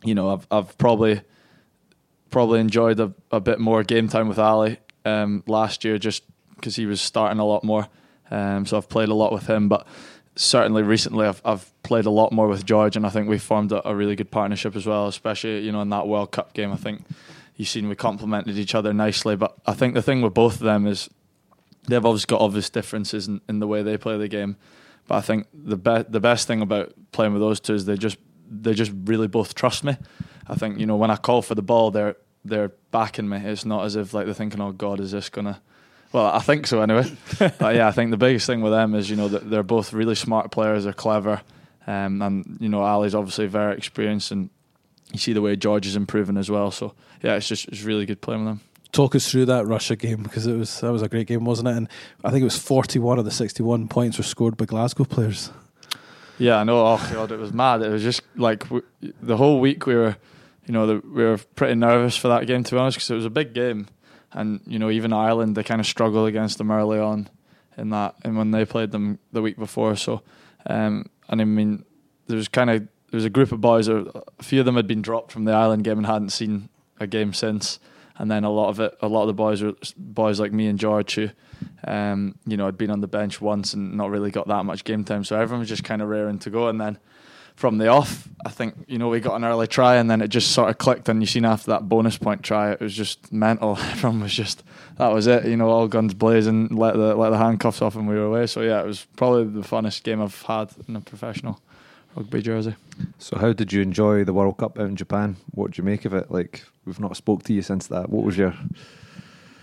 you 0.03 0.15
know, 0.15 0.31
I've 0.31 0.47
I've 0.51 0.77
probably 0.77 1.21
probably 2.29 2.59
enjoyed 2.59 2.99
a, 2.99 3.13
a 3.31 3.39
bit 3.39 3.59
more 3.59 3.83
game 3.83 4.07
time 4.07 4.27
with 4.27 4.39
Ali 4.39 4.77
um, 5.05 5.43
last 5.47 5.83
year, 5.83 5.97
just 5.97 6.23
because 6.55 6.75
he 6.75 6.85
was 6.85 7.01
starting 7.01 7.39
a 7.39 7.45
lot 7.45 7.63
more. 7.63 7.87
Um, 8.31 8.65
so 8.65 8.77
I've 8.77 8.89
played 8.89 9.09
a 9.09 9.13
lot 9.13 9.31
with 9.31 9.47
him, 9.47 9.69
but 9.69 9.87
certainly 10.35 10.83
recently 10.83 11.25
I've 11.25 11.41
I've 11.43 11.71
played 11.83 12.05
a 12.05 12.11
lot 12.11 12.31
more 12.31 12.47
with 12.47 12.65
George, 12.65 12.95
and 12.95 13.05
I 13.05 13.09
think 13.09 13.27
we've 13.27 13.41
formed 13.41 13.71
a, 13.71 13.87
a 13.87 13.95
really 13.95 14.15
good 14.15 14.31
partnership 14.31 14.75
as 14.75 14.85
well. 14.85 15.07
Especially 15.07 15.59
you 15.59 15.71
know 15.71 15.81
in 15.81 15.89
that 15.89 16.07
World 16.07 16.31
Cup 16.31 16.53
game, 16.53 16.71
I 16.71 16.77
think 16.77 17.05
you've 17.55 17.67
seen 17.67 17.89
we 17.89 17.95
complemented 17.95 18.57
each 18.57 18.75
other 18.75 18.93
nicely. 18.93 19.35
But 19.35 19.55
I 19.65 19.73
think 19.73 19.93
the 19.93 20.01
thing 20.01 20.21
with 20.21 20.33
both 20.33 20.55
of 20.55 20.61
them 20.61 20.87
is 20.87 21.09
they've 21.87 22.05
obviously 22.05 22.27
got 22.27 22.41
obvious 22.41 22.69
differences 22.69 23.27
in, 23.27 23.41
in 23.49 23.59
the 23.59 23.67
way 23.67 23.83
they 23.83 23.97
play 23.97 24.17
the 24.17 24.27
game. 24.27 24.55
But 25.07 25.15
I 25.15 25.21
think 25.21 25.47
the 25.53 25.77
be- 25.77 26.05
the 26.07 26.19
best 26.19 26.47
thing 26.47 26.61
about 26.61 26.93
playing 27.11 27.33
with 27.33 27.41
those 27.41 27.59
two 27.59 27.73
is 27.73 27.85
they 27.85 27.97
just 27.97 28.17
they 28.49 28.73
just 28.73 28.91
really 29.05 29.27
both 29.27 29.55
trust 29.55 29.83
me. 29.83 29.97
I 30.50 30.56
think 30.56 30.80
you 30.80 30.86
know 30.86 30.96
when 30.96 31.12
I 31.12 31.16
call 31.16 31.42
for 31.42 31.56
the 31.56 31.62
ball, 31.62 31.92
they're 31.92 32.16
they're 32.44 32.72
backing 32.92 33.30
me. 33.30 33.38
It's 33.38 33.66
not 33.66 33.86
as 33.86 33.96
if 33.96 34.13
like 34.13 34.25
they're 34.25 34.34
thinking, 34.34 34.62
"Oh 34.62 34.72
God, 34.72 35.00
is 35.00 35.12
this 35.12 35.30
gonna?" 35.30 35.62
Well, 36.12 36.25
I 36.25 36.40
think 36.40 36.66
so 36.66 36.81
anyway. 36.81 37.12
but 37.40 37.75
yeah, 37.75 37.88
I 37.88 37.92
think 37.92 38.10
the 38.12 38.18
biggest 38.18 38.48
thing 38.48 38.62
with 38.62 38.72
them 38.72 38.96
is 38.96 39.10
you 39.10 39.16
know 39.16 39.28
that 39.28 39.50
they're 39.50 39.63
both 39.63 39.94
really 39.94 40.16
smart 40.16 40.51
players. 40.51 40.84
They're 40.84 40.94
clever, 40.94 41.42
um, 41.88 42.22
and 42.22 42.57
you 42.60 42.69
know 42.69 42.81
Ali's 42.81 43.16
obviously 43.16 43.48
very 43.48 43.78
experienced, 43.78 44.31
and 44.31 44.50
you 45.12 45.19
see 45.19 45.34
the 45.34 45.42
way 45.42 45.56
George 45.56 45.86
is 45.86 45.96
improving 45.96 46.38
as 46.38 46.50
well. 46.50 46.72
So 46.72 46.94
yeah, 47.22 47.36
it's 47.36 47.48
just 47.48 47.68
it's 47.68 47.84
really 47.84 48.06
good 48.06 48.22
playing 48.22 48.46
with 48.46 48.54
them. 48.54 48.62
Talk 48.92 49.13
us 49.13 49.30
through 49.30 49.46
that 49.46 49.68
Russia 49.68 49.96
game 49.96 50.24
because 50.24 50.48
it 50.48 50.56
was 50.56 50.80
that 50.81 50.92
was 50.92 51.04
a 51.04 51.10
great 51.10 51.28
game, 51.28 51.46
wasn't 51.46 51.68
it? 51.68 51.78
And 51.78 51.88
I 52.24 52.31
think 52.31 52.42
it 52.42 52.46
was 52.46 52.57
forty-one 52.57 53.19
of 53.19 53.25
the 53.25 53.31
sixty-one 53.31 53.88
points 53.88 54.18
were 54.18 54.24
scored 54.24 54.57
by 54.57 54.66
Glasgow 54.66 55.04
players. 55.04 55.51
Yeah, 56.40 56.56
I 56.57 56.63
know. 56.63 56.84
Oh 56.88 57.10
god, 57.13 57.31
it 57.31 57.38
was 57.38 57.54
mad. 57.54 57.84
It 57.84 57.90
was 57.90 58.01
just 58.01 58.22
like 58.36 58.63
w- 58.63 58.84
the 59.22 59.38
whole 59.38 59.60
week 59.60 59.86
we 59.86 59.94
were, 59.94 60.16
you 60.69 60.74
know, 60.74 60.86
the, 60.86 61.00
we 61.00 61.24
were 61.24 61.39
pretty 61.56 61.74
nervous 61.74 62.16
for 62.16 62.27
that 62.27 62.45
game 62.45 62.63
to 62.63 62.75
be 62.75 62.77
honest 62.77 62.98
because 62.98 63.10
it 63.10 63.16
was 63.16 63.25
a 63.25 63.31
big 63.31 63.54
game, 63.56 63.88
and 64.31 64.62
you 64.68 64.77
know 64.77 64.92
even 64.92 65.12
Ireland 65.12 65.57
they 65.57 65.63
kind 65.63 65.81
of 65.81 65.88
struggled 65.88 66.27
against 66.27 66.60
them 66.60 66.69
early 66.69 67.00
on 67.00 67.27
in 67.75 67.89
that, 67.89 68.13
and 68.24 68.38
when 68.38 68.51
they 68.51 68.66
played 68.66 68.92
them 68.92 69.18
the 69.31 69.42
week 69.42 69.57
before. 69.57 69.95
So, 69.95 70.21
um, 70.68 71.10
and 71.27 71.42
I 71.42 71.45
mean, 71.45 71.86
there 72.27 72.38
was 72.38 72.48
kind 72.48 72.69
of 72.69 72.81
there 72.81 73.18
was 73.18 73.25
a 73.25 73.31
group 73.31 73.51
of 73.51 73.62
boys, 73.62 73.88
a 73.88 74.06
few 74.44 74.60
of 74.60 74.68
them 74.68 74.75
had 74.75 74.86
been 74.86 75.01
dropped 75.01 75.31
from 75.31 75.45
the 75.45 75.54
Ireland 75.54 75.86
game 75.86 75.98
and 75.98 76.06
hadn't 76.06 76.30
seen 76.30 76.69
a 77.00 77.07
game 77.07 77.33
since, 77.33 77.80
and 78.19 78.30
then 78.30 78.44
a 78.44 78.51
lot 78.51 78.69
of 78.69 78.80
it, 78.80 78.95
a 79.01 79.07
lot 79.07 79.24
of 79.24 79.27
the 79.27 79.33
boys 79.33 79.63
were 79.63 79.74
boys 79.98 80.39
like 80.39 80.54
me 80.54 80.68
and 80.68 80.77
George 80.77 81.15
who. 81.15 81.30
Um, 81.83 82.36
you 82.45 82.57
know, 82.57 82.65
had 82.65 82.77
been 82.77 82.92
on 82.92 83.01
the 83.01 83.07
bench 83.07 83.42
once 83.42 83.74
and 83.74 83.98
not 83.98 84.12
really 84.12 84.31
got 84.31 84.48
that 84.48 84.65
much 84.65 84.83
game 84.83 85.04
time, 85.04 85.24
so 85.24 85.36
everyone 85.36 85.62
was 85.62 85.69
just 85.69 85.83
kind 85.83 86.01
of 86.01 86.10
raring 86.10 86.38
to 86.39 86.50
go. 86.51 86.67
And 86.67 86.79
then 86.79 87.00
from 87.60 87.78
the 87.78 87.88
off, 87.88 88.25
I 88.46 88.50
think 88.51 88.74
you 88.88 88.98
know 88.98 89.10
we 89.10 89.20
got 89.20 89.36
an 89.36 89.44
early 89.44 89.68
try, 89.68 89.98
and 89.98 90.10
then 90.10 90.22
it 90.22 90.30
just 90.30 90.51
sort 90.51 90.70
of 90.70 90.78
clicked. 90.78 91.10
And 91.10 91.22
you 91.22 91.28
seen 91.28 91.44
after 91.44 91.72
that 91.72 91.89
bonus 91.89 92.18
point 92.18 92.42
try, 92.42 92.72
it 92.72 92.80
was 92.80 92.96
just 92.96 93.34
mental. 93.34 93.78
Everyone 93.92 94.22
was 94.22 94.34
just 94.34 94.63
that 94.96 95.10
was 95.10 95.28
it. 95.28 95.44
You 95.44 95.58
know, 95.58 95.70
all 95.70 95.89
guns 95.89 96.13
blazing, 96.13 96.70
let 96.70 96.96
the 96.96 97.16
let 97.16 97.32
the 97.32 97.38
handcuffs 97.38 97.82
off, 97.82 97.98
and 97.98 98.08
we 98.08 98.16
were 98.16 98.24
away. 98.24 98.48
So 98.48 98.62
yeah, 98.62 98.80
it 98.80 98.86
was 98.86 99.06
probably 99.18 99.44
the 99.44 99.68
funnest 99.68 100.04
game 100.04 100.22
I've 100.22 100.42
had 100.44 100.72
in 100.88 100.96
a 100.96 101.01
professional 101.01 101.60
rugby 102.16 102.42
jersey. 102.42 102.75
So, 103.18 103.38
how 103.38 103.51
did 103.51 103.74
you 103.74 103.82
enjoy 103.82 104.24
the 104.24 104.34
World 104.34 104.56
Cup 104.56 104.80
out 104.80 104.88
in 104.88 104.96
Japan? 104.96 105.36
What 105.51 105.72
did 105.72 105.80
you 105.80 105.84
make 105.84 106.06
of 106.06 106.13
it? 106.13 106.32
Like, 106.32 106.63
we've 106.86 107.00
not 107.00 107.18
spoke 107.18 107.44
to 107.44 107.54
you 107.54 107.62
since 107.62 107.88
that. 107.88 108.10
What 108.10 108.24
was 108.24 108.38
your? 108.38 108.54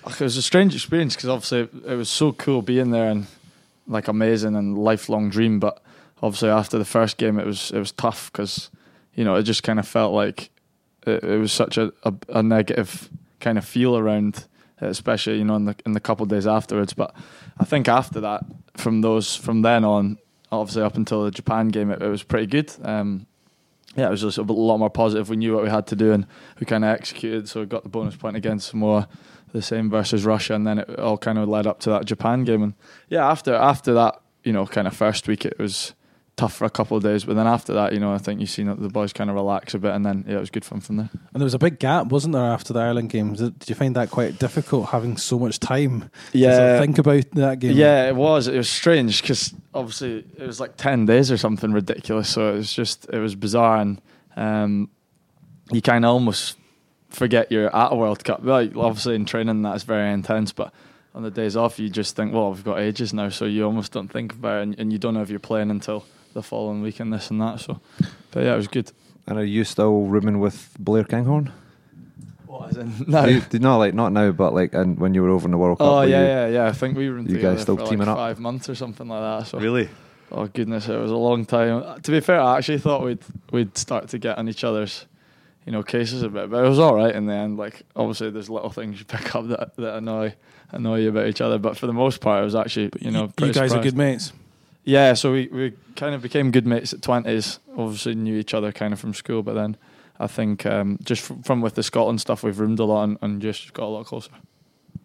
It 0.06 0.20
was 0.20 0.36
a 0.36 0.42
strange 0.42 0.74
experience 0.74 1.16
because 1.16 1.30
obviously 1.30 1.60
it 1.90 1.96
was 1.96 2.10
so 2.10 2.32
cool 2.32 2.60
being 2.60 2.90
there 2.90 3.10
and 3.10 3.26
like 3.88 4.06
amazing 4.06 4.54
and 4.54 4.76
lifelong 4.76 5.30
dream. 5.30 5.60
But 5.60 5.82
obviously 6.22 6.48
after 6.48 6.78
the 6.78 6.84
first 6.84 7.16
game, 7.16 7.38
it 7.38 7.46
was 7.46 7.70
it 7.70 7.78
was 7.78 7.92
tough 7.92 8.30
because 8.32 8.70
you 9.14 9.24
know 9.24 9.34
it 9.34 9.44
just 9.44 9.62
kind 9.62 9.78
of 9.78 9.86
felt 9.86 10.12
like 10.12 10.50
it, 11.06 11.24
it 11.24 11.38
was 11.38 11.52
such 11.52 11.78
a, 11.78 11.92
a, 12.04 12.14
a 12.28 12.42
negative 12.42 13.08
kind 13.40 13.58
of 13.58 13.64
feel 13.64 13.96
around, 13.96 14.46
it, 14.80 14.86
especially 14.88 15.38
you 15.38 15.44
know 15.44 15.56
in 15.56 15.64
the 15.64 15.76
in 15.84 15.92
the 15.92 16.00
couple 16.00 16.24
of 16.24 16.30
days 16.30 16.46
afterwards. 16.46 16.92
But 16.92 17.14
I 17.58 17.64
think 17.64 17.88
after 17.88 18.20
that, 18.20 18.44
from 18.76 19.00
those 19.00 19.36
from 19.36 19.62
then 19.62 19.84
on, 19.84 20.18
obviously 20.50 20.82
up 20.82 20.96
until 20.96 21.24
the 21.24 21.30
Japan 21.30 21.68
game, 21.68 21.90
it, 21.90 22.02
it 22.02 22.08
was 22.08 22.22
pretty 22.22 22.46
good. 22.46 22.72
Um, 22.82 23.26
yeah, 23.96 24.08
it 24.08 24.10
was 24.10 24.20
just 24.20 24.36
a 24.36 24.42
lot 24.42 24.76
more 24.76 24.90
positive. 24.90 25.30
We 25.30 25.36
knew 25.36 25.54
what 25.54 25.64
we 25.64 25.70
had 25.70 25.86
to 25.86 25.96
do 25.96 26.12
and 26.12 26.26
we 26.60 26.66
kind 26.66 26.84
of 26.84 26.90
executed. 26.90 27.48
So 27.48 27.60
we 27.60 27.66
got 27.66 27.82
the 27.82 27.88
bonus 27.88 28.14
point 28.14 28.36
against 28.36 28.68
Samoa, 28.68 29.08
the 29.52 29.62
same 29.62 29.88
versus 29.88 30.26
Russia, 30.26 30.54
and 30.54 30.66
then 30.66 30.80
it 30.80 30.98
all 30.98 31.16
kind 31.16 31.38
of 31.38 31.48
led 31.48 31.66
up 31.66 31.80
to 31.80 31.90
that 31.90 32.04
Japan 32.04 32.44
game. 32.44 32.62
And 32.62 32.74
yeah, 33.08 33.26
after 33.26 33.54
after 33.54 33.94
that, 33.94 34.20
you 34.44 34.52
know, 34.52 34.66
kind 34.66 34.86
of 34.86 34.94
first 34.94 35.26
week, 35.26 35.46
it 35.46 35.58
was 35.58 35.94
tough 36.36 36.54
for 36.54 36.66
a 36.66 36.70
couple 36.70 36.96
of 36.96 37.02
days, 37.02 37.24
but 37.24 37.34
then 37.34 37.46
after 37.46 37.72
that, 37.72 37.94
you 37.94 37.98
know, 37.98 38.12
I 38.12 38.18
think 38.18 38.40
you've 38.40 38.50
seen 38.50 38.66
the 38.66 38.88
boys 38.88 39.12
kind 39.12 39.30
of 39.30 39.36
relax 39.36 39.72
a 39.74 39.78
bit, 39.78 39.94
and 39.94 40.04
then 40.04 40.24
yeah, 40.28 40.36
it 40.36 40.40
was 40.40 40.50
good 40.50 40.64
fun 40.64 40.80
from 40.80 40.96
there. 40.96 41.08
And 41.12 41.40
there 41.40 41.44
was 41.44 41.54
a 41.54 41.58
big 41.58 41.78
gap, 41.78 42.08
wasn't 42.08 42.34
there, 42.34 42.44
after 42.44 42.72
the 42.72 42.80
Ireland 42.80 43.10
games? 43.10 43.38
Did 43.38 43.68
you 43.68 43.74
find 43.74 43.96
that 43.96 44.10
quite 44.10 44.38
difficult 44.38 44.90
having 44.90 45.16
so 45.16 45.38
much 45.38 45.58
time? 45.58 46.10
to 46.50 46.56
sort 46.56 46.80
think 46.80 46.98
about 46.98 47.30
that 47.32 47.58
game. 47.58 47.76
Yeah, 47.76 48.08
it 48.08 48.16
was. 48.16 48.48
It 48.48 48.56
was 48.56 48.68
strange 48.68 49.22
because 49.22 49.54
obviously 49.74 50.24
it 50.36 50.46
was 50.46 50.60
like 50.60 50.76
ten 50.76 51.06
days 51.06 51.32
or 51.32 51.38
something 51.38 51.72
ridiculous. 51.72 52.28
So 52.28 52.52
it 52.52 52.56
was 52.56 52.72
just 52.72 53.08
it 53.10 53.18
was 53.18 53.34
bizarre, 53.34 53.78
and 53.78 54.00
um, 54.36 54.90
you 55.72 55.80
kind 55.80 56.04
of 56.04 56.10
almost 56.10 56.58
forget 57.08 57.50
you're 57.50 57.74
at 57.74 57.92
a 57.92 57.96
World 57.96 58.22
Cup. 58.24 58.40
Like 58.42 58.76
obviously 58.76 59.14
in 59.14 59.24
training 59.24 59.62
that's 59.62 59.84
very 59.84 60.12
intense, 60.12 60.52
but 60.52 60.74
on 61.14 61.22
the 61.22 61.30
days 61.30 61.56
off 61.56 61.78
you 61.78 61.88
just 61.88 62.14
think, 62.14 62.34
well, 62.34 62.50
we've 62.50 62.62
got 62.62 62.78
ages 62.78 63.14
now, 63.14 63.30
so 63.30 63.46
you 63.46 63.64
almost 63.64 63.92
don't 63.92 64.08
think 64.08 64.34
about 64.34 64.58
it, 64.58 64.62
and, 64.64 64.78
and 64.78 64.92
you 64.92 64.98
don't 64.98 65.14
know 65.14 65.22
if 65.22 65.30
you're 65.30 65.38
playing 65.38 65.70
until 65.70 66.04
the 66.36 66.42
following 66.42 66.82
week 66.82 67.00
and 67.00 67.12
this 67.12 67.30
and 67.30 67.40
that. 67.40 67.58
So, 67.60 67.80
but 68.30 68.44
yeah, 68.44 68.54
it 68.54 68.56
was 68.56 68.68
good. 68.68 68.92
And 69.26 69.38
are 69.38 69.44
you 69.44 69.64
still 69.64 70.02
rooming 70.04 70.38
with 70.38 70.76
Blair 70.78 71.02
Kinghorn? 71.04 71.50
What, 72.46 72.70
as 72.70 72.76
in, 72.76 72.92
no. 73.08 73.24
You, 73.24 73.40
do 73.40 73.58
not 73.58 73.78
like 73.78 73.94
not 73.94 74.12
now, 74.12 74.30
but 74.30 74.54
like 74.54 74.72
and 74.74 74.98
when 74.98 75.14
you 75.14 75.22
were 75.22 75.30
over 75.30 75.46
in 75.46 75.50
the 75.50 75.58
World 75.58 75.78
Cup? 75.78 75.86
Oh 75.88 76.02
yeah, 76.02 76.20
you- 76.20 76.26
yeah, 76.26 76.46
yeah. 76.48 76.66
I 76.66 76.72
think 76.72 76.96
we 76.96 77.10
were 77.10 77.18
you 77.20 77.38
guys 77.40 77.62
still 77.62 77.76
for 77.76 77.82
like 77.82 77.90
teaming 77.90 78.08
up? 78.08 78.16
five 78.16 78.38
months 78.38 78.68
or 78.68 78.74
something 78.76 79.08
like 79.08 79.20
that. 79.20 79.48
So 79.50 79.58
Really? 79.58 79.88
Oh 80.30 80.46
goodness, 80.46 80.88
it 80.88 80.96
was 80.96 81.10
a 81.10 81.16
long 81.16 81.44
time. 81.44 82.00
To 82.02 82.10
be 82.10 82.20
fair, 82.20 82.40
I 82.40 82.58
actually 82.58 82.78
thought 82.78 83.02
we'd 83.04 83.18
we'd 83.52 83.76
start 83.76 84.08
to 84.10 84.18
get 84.18 84.38
on 84.38 84.48
each 84.48 84.64
other's, 84.64 85.06
you 85.64 85.72
know, 85.72 85.82
cases 85.82 86.22
a 86.22 86.28
bit, 86.28 86.50
but 86.50 86.64
it 86.64 86.68
was 86.68 86.78
all 86.78 86.94
right 86.94 87.14
in 87.14 87.26
the 87.26 87.32
end. 87.34 87.56
Like 87.58 87.82
obviously, 87.94 88.30
there's 88.30 88.50
little 88.50 88.70
things 88.70 88.98
you 88.98 89.04
pick 89.04 89.34
up 89.34 89.48
that, 89.48 89.76
that 89.76 89.96
annoy 89.96 90.34
annoy 90.72 91.00
you 91.00 91.08
about 91.10 91.26
each 91.28 91.40
other, 91.40 91.58
but 91.58 91.76
for 91.76 91.86
the 91.86 91.92
most 91.92 92.20
part, 92.20 92.42
it 92.42 92.44
was 92.44 92.54
actually 92.56 92.90
you 93.00 93.10
know 93.10 93.22
you 93.24 93.28
pretty 93.36 93.52
guys 93.54 93.72
are 93.72 93.82
good 93.82 93.96
mates. 93.96 94.32
Yeah, 94.86 95.14
so 95.14 95.32
we, 95.32 95.48
we 95.48 95.72
kind 95.96 96.14
of 96.14 96.22
became 96.22 96.52
good 96.52 96.64
mates 96.66 96.92
at 96.92 97.02
twenties. 97.02 97.58
Obviously, 97.76 98.14
knew 98.14 98.38
each 98.38 98.54
other 98.54 98.70
kind 98.70 98.92
of 98.92 99.00
from 99.00 99.14
school, 99.14 99.42
but 99.42 99.54
then 99.54 99.76
I 100.20 100.28
think 100.28 100.64
um, 100.64 100.98
just 101.02 101.22
from, 101.22 101.42
from 101.42 101.60
with 101.60 101.74
the 101.74 101.82
Scotland 101.82 102.20
stuff, 102.20 102.44
we've 102.44 102.58
roomed 102.58 102.78
a 102.78 102.84
lot 102.84 103.02
and, 103.04 103.18
and 103.20 103.42
just 103.42 103.72
got 103.72 103.86
a 103.86 103.92
lot 103.92 104.06
closer. 104.06 104.30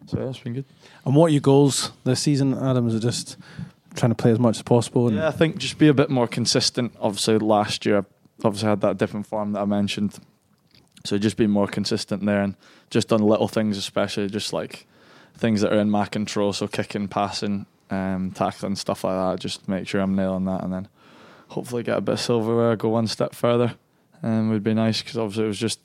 So 0.06 0.20
yeah, 0.20 0.28
it's 0.28 0.38
been 0.38 0.54
good. 0.54 0.64
And 1.04 1.16
what 1.16 1.26
are 1.26 1.30
your 1.30 1.40
goals 1.40 1.90
this 2.04 2.20
season, 2.20 2.56
Adam? 2.56 2.86
Is 2.86 2.94
it 2.94 3.00
just 3.00 3.36
trying 3.96 4.10
to 4.10 4.14
play 4.14 4.30
as 4.30 4.38
much 4.38 4.56
as 4.56 4.62
possible? 4.62 5.08
And 5.08 5.16
Yeah, 5.16 5.28
I 5.28 5.32
think 5.32 5.58
just 5.58 5.78
be 5.78 5.88
a 5.88 5.94
bit 5.94 6.10
more 6.10 6.28
consistent. 6.28 6.94
Obviously, 7.00 7.38
last 7.38 7.84
year, 7.84 7.98
I 7.98 8.02
obviously 8.44 8.68
had 8.68 8.80
that 8.82 8.98
different 8.98 9.26
form 9.26 9.52
that 9.52 9.62
I 9.62 9.64
mentioned. 9.64 10.16
So 11.04 11.18
just 11.18 11.36
be 11.36 11.48
more 11.48 11.66
consistent 11.66 12.24
there 12.24 12.40
and 12.40 12.54
just 12.88 13.12
on 13.12 13.20
little 13.20 13.48
things, 13.48 13.76
especially 13.76 14.28
just 14.28 14.52
like 14.52 14.86
things 15.36 15.60
that 15.62 15.72
are 15.72 15.80
in 15.80 15.90
my 15.90 16.06
control. 16.06 16.52
So 16.52 16.68
kicking, 16.68 17.08
passing, 17.08 17.66
um, 17.92 18.30
tackling, 18.30 18.76
stuff 18.76 19.04
like 19.04 19.14
that. 19.14 19.40
Just 19.40 19.68
make 19.68 19.86
sure 19.86 20.00
I'm 20.00 20.16
nailing 20.16 20.46
that 20.46 20.64
and 20.64 20.72
then 20.72 20.88
hopefully 21.48 21.82
get 21.82 21.98
a 21.98 22.00
bit 22.00 22.14
of 22.14 22.20
silverware, 22.20 22.74
go 22.76 22.88
one 22.88 23.06
step 23.06 23.34
further. 23.34 23.74
Um, 24.22 24.50
would 24.50 24.64
be 24.64 24.74
nice 24.74 25.02
because 25.02 25.18
obviously 25.18 25.44
it 25.44 25.48
was 25.48 25.58
just 25.58 25.80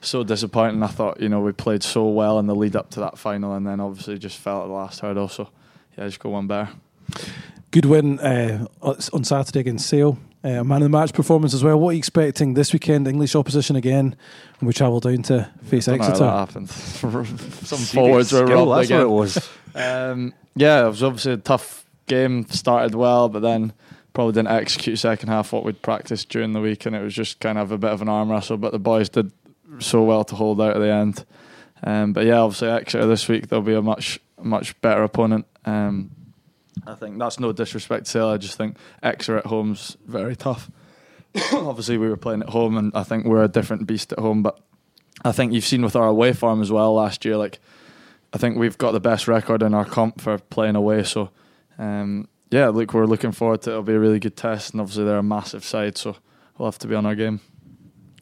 so 0.00 0.22
disappointing. 0.22 0.82
I 0.82 0.86
thought, 0.86 1.20
you 1.20 1.28
know, 1.28 1.40
we 1.40 1.52
played 1.52 1.82
so 1.82 2.06
well 2.06 2.38
in 2.38 2.46
the 2.46 2.54
lead 2.54 2.76
up 2.76 2.90
to 2.90 3.00
that 3.00 3.18
final 3.18 3.54
and 3.54 3.66
then 3.66 3.80
obviously 3.80 4.18
just 4.18 4.38
fell 4.38 4.62
at 4.62 4.66
the 4.66 4.72
last 4.72 5.00
hurdle. 5.00 5.28
So 5.28 5.48
yeah, 5.96 6.06
just 6.06 6.20
go 6.20 6.30
one 6.30 6.46
better. 6.46 6.70
good 7.70 7.86
win 7.86 8.20
uh, 8.20 8.66
on 8.82 9.24
Saturday 9.24 9.60
against 9.60 9.88
Sale. 9.88 10.18
Uh, 10.44 10.62
man 10.62 10.82
of 10.82 10.82
the 10.84 10.88
match 10.88 11.12
performance 11.12 11.52
as 11.52 11.64
well. 11.64 11.78
What 11.80 11.90
are 11.90 11.92
you 11.94 11.98
expecting 11.98 12.54
this 12.54 12.72
weekend? 12.72 13.08
English 13.08 13.34
opposition 13.34 13.74
again, 13.76 14.14
and 14.60 14.66
we 14.66 14.72
travel 14.72 15.00
down 15.00 15.22
to 15.24 15.50
face 15.64 15.86
Don't 15.86 15.98
know 15.98 16.04
how 16.04 16.10
Exeter. 16.10 16.24
that 16.26 16.38
happened. 16.38 16.70
Some 17.66 17.78
forwards 17.78 18.32
were 18.32 18.46
Skill, 18.46 18.66
robbed 18.66 18.88
That's 18.88 18.90
what 18.90 19.00
it 19.00 19.02
again. 19.02 19.10
was. 19.10 19.48
Um, 19.74 20.34
yeah, 20.54 20.84
it 20.84 20.88
was 20.88 21.02
obviously 21.02 21.32
a 21.32 21.36
tough 21.38 21.84
game. 22.06 22.46
Started 22.48 22.94
well, 22.94 23.28
but 23.28 23.40
then 23.42 23.72
probably 24.14 24.32
didn't 24.32 24.48
execute 24.48 24.98
second 24.98 25.28
half 25.28 25.52
what 25.52 25.64
we'd 25.64 25.82
practiced 25.82 26.28
during 26.28 26.52
the 26.52 26.60
week, 26.60 26.86
and 26.86 26.94
it 26.94 27.02
was 27.02 27.14
just 27.14 27.40
kind 27.40 27.58
of 27.58 27.72
a 27.72 27.78
bit 27.78 27.90
of 27.90 28.00
an 28.02 28.08
arm 28.08 28.30
wrestle. 28.30 28.56
But 28.56 28.72
the 28.72 28.78
boys 28.78 29.08
did 29.08 29.32
so 29.80 30.02
well 30.04 30.24
to 30.24 30.34
hold 30.36 30.60
out 30.60 30.76
at 30.76 30.80
the 30.80 30.90
end. 30.92 31.24
Um, 31.82 32.12
but 32.12 32.24
yeah, 32.26 32.38
obviously 32.38 32.68
Exeter 32.68 33.06
this 33.06 33.28
week 33.28 33.48
they'll 33.48 33.60
be 33.60 33.74
a 33.74 33.82
much 33.82 34.18
much 34.40 34.80
better 34.80 35.02
opponent. 35.02 35.46
Um, 35.64 36.10
I 36.86 36.94
think 36.94 37.18
that's 37.18 37.40
no 37.40 37.52
disrespect 37.52 38.06
to 38.06 38.10
Sale. 38.10 38.28
I 38.28 38.36
just 38.36 38.56
think 38.56 38.76
Exeter 39.02 39.38
at 39.38 39.46
home's 39.46 39.96
very 40.06 40.36
tough. 40.36 40.70
obviously 41.52 41.98
we 41.98 42.08
were 42.08 42.16
playing 42.16 42.42
at 42.42 42.50
home, 42.50 42.76
and 42.76 42.92
I 42.94 43.02
think 43.02 43.24
we're 43.24 43.44
a 43.44 43.48
different 43.48 43.86
beast 43.86 44.12
at 44.12 44.18
home. 44.18 44.42
But 44.42 44.58
I 45.24 45.32
think 45.32 45.52
you've 45.52 45.64
seen 45.64 45.82
with 45.82 45.96
our 45.96 46.08
away 46.08 46.32
form 46.32 46.62
as 46.62 46.72
well 46.72 46.94
last 46.94 47.24
year, 47.24 47.36
like. 47.36 47.58
I 48.32 48.36
think 48.36 48.58
we've 48.58 48.76
got 48.76 48.92
the 48.92 49.00
best 49.00 49.26
record 49.26 49.62
in 49.62 49.72
our 49.72 49.86
comp 49.86 50.20
for 50.20 50.36
playing 50.36 50.76
away. 50.76 51.02
So, 51.02 51.30
um, 51.78 52.28
yeah, 52.50 52.68
look, 52.68 52.92
we're 52.92 53.06
looking 53.06 53.32
forward 53.32 53.62
to 53.62 53.70
it. 53.70 53.72
It'll 53.72 53.82
be 53.82 53.94
a 53.94 53.98
really 53.98 54.20
good 54.20 54.36
test, 54.36 54.72
and 54.72 54.80
obviously 54.82 55.04
they're 55.04 55.16
a 55.16 55.22
massive 55.22 55.64
side, 55.64 55.96
so 55.96 56.16
we'll 56.58 56.68
have 56.68 56.78
to 56.80 56.86
be 56.86 56.94
on 56.94 57.06
our 57.06 57.14
game. 57.14 57.40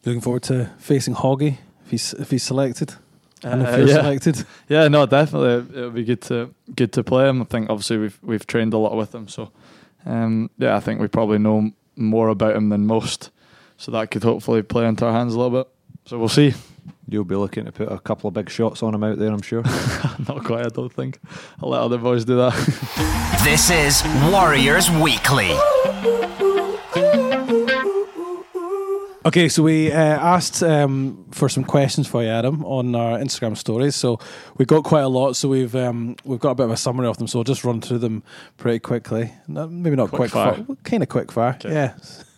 Looking 0.05 0.21
forward 0.21 0.43
to 0.43 0.71
facing 0.77 1.15
Hoggy 1.15 1.57
if 1.83 1.91
he's 1.91 2.13
if 2.13 2.31
he's 2.31 2.43
selected 2.43 2.95
and 3.43 3.61
if 3.61 3.67
Uh, 3.73 3.77
you're 3.77 3.87
yeah. 3.87 3.93
selected. 4.01 4.45
Yeah, 4.69 4.87
no, 4.87 5.05
definitely, 5.05 5.77
it'll 5.77 5.91
be 5.91 6.03
good 6.03 6.21
to 6.23 6.53
good 6.75 6.91
to 6.93 7.03
play 7.03 7.27
him. 7.29 7.41
I 7.41 7.45
think 7.45 7.69
obviously 7.69 7.97
we've 7.97 8.19
we've 8.23 8.45
trained 8.47 8.73
a 8.73 8.77
lot 8.77 8.95
with 8.95 9.13
him, 9.15 9.27
so 9.27 9.51
um, 10.05 10.49
yeah, 10.57 10.75
I 10.75 10.79
think 10.79 10.99
we 11.01 11.07
probably 11.07 11.37
know 11.39 11.71
more 11.95 12.29
about 12.29 12.55
him 12.55 12.69
than 12.69 12.85
most, 12.87 13.29
so 13.77 13.91
that 13.91 14.11
could 14.11 14.23
hopefully 14.23 14.61
play 14.61 14.87
into 14.87 15.05
our 15.05 15.11
hands 15.13 15.33
a 15.33 15.39
little 15.39 15.63
bit. 15.63 15.67
So 16.05 16.17
we'll 16.17 16.29
see. 16.29 16.53
You'll 17.09 17.23
be 17.23 17.35
looking 17.35 17.63
to 17.65 17.71
put 17.71 17.89
a 17.91 17.99
couple 17.99 18.27
of 18.27 18.33
big 18.33 18.49
shots 18.49 18.83
on 18.83 18.93
him 18.93 19.03
out 19.03 19.17
there, 19.17 19.31
I'm 19.31 19.41
sure. 19.41 19.63
Not 20.27 20.43
quite, 20.43 20.65
I 20.65 20.69
don't 20.69 20.91
think. 20.91 21.19
I'll 21.63 21.69
let 21.69 21.79
other 21.81 21.97
boys 21.97 22.25
do 22.25 22.35
that. 22.37 22.53
This 23.43 23.69
is 23.69 24.03
Warriors 24.29 24.91
Weekly. 24.91 25.51
Okay, 29.27 29.49
so 29.49 29.61
we 29.61 29.91
uh, 29.91 29.97
asked 29.97 30.63
um, 30.63 31.25
for 31.31 31.49
some 31.49 31.65
questions 31.65 32.07
for 32.07 32.23
you, 32.23 32.29
Adam, 32.29 32.63
on 32.63 32.95
our 32.95 33.19
Instagram 33.19 33.57
stories. 33.57 33.93
So 33.93 34.19
we 34.55 34.63
got 34.63 34.85
quite 34.85 35.01
a 35.01 35.09
lot. 35.09 35.35
So 35.35 35.49
we've 35.49 35.75
um, 35.75 36.15
we've 36.23 36.39
got 36.39 36.51
a 36.51 36.55
bit 36.55 36.63
of 36.63 36.71
a 36.71 36.77
summary 36.77 37.07
of 37.07 37.17
them. 37.17 37.27
So 37.27 37.39
I'll 37.39 37.43
just 37.43 37.65
run 37.65 37.81
through 37.81 37.97
them 37.97 38.23
pretty 38.55 38.79
quickly. 38.79 39.33
No, 39.49 39.67
maybe 39.67 39.97
not 39.97 40.11
Quick 40.11 40.31
quick, 40.31 40.31
fire. 40.31 40.65
kind 40.85 41.03
of 41.03 41.09
quick 41.09 41.29
fire. 41.33 41.57
Okay. 41.59 41.73
Yeah. 41.73 41.93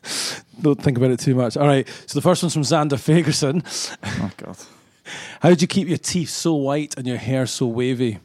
Don't 0.62 0.81
think 0.81 0.98
about 0.98 1.12
it 1.12 1.19
too 1.19 1.36
much. 1.36 1.58
All 1.58 1.67
right. 1.67 1.88
So 2.08 2.17
the 2.17 2.24
first 2.24 2.41
one's 2.41 2.53
from 2.53 2.63
Zander 2.63 2.93
Fagerson. 2.98 3.62
oh 4.03 4.31
God. 4.38 4.58
How 5.41 5.50
did 5.50 5.62
you 5.62 5.67
keep 5.67 5.88
your 5.88 6.00
teeth 6.00 6.29
so 6.31 6.55
white 6.55 6.98
and 6.98 7.05
your 7.05 7.17
hair 7.17 7.46
so 7.46 7.67
wavy? 7.67 8.17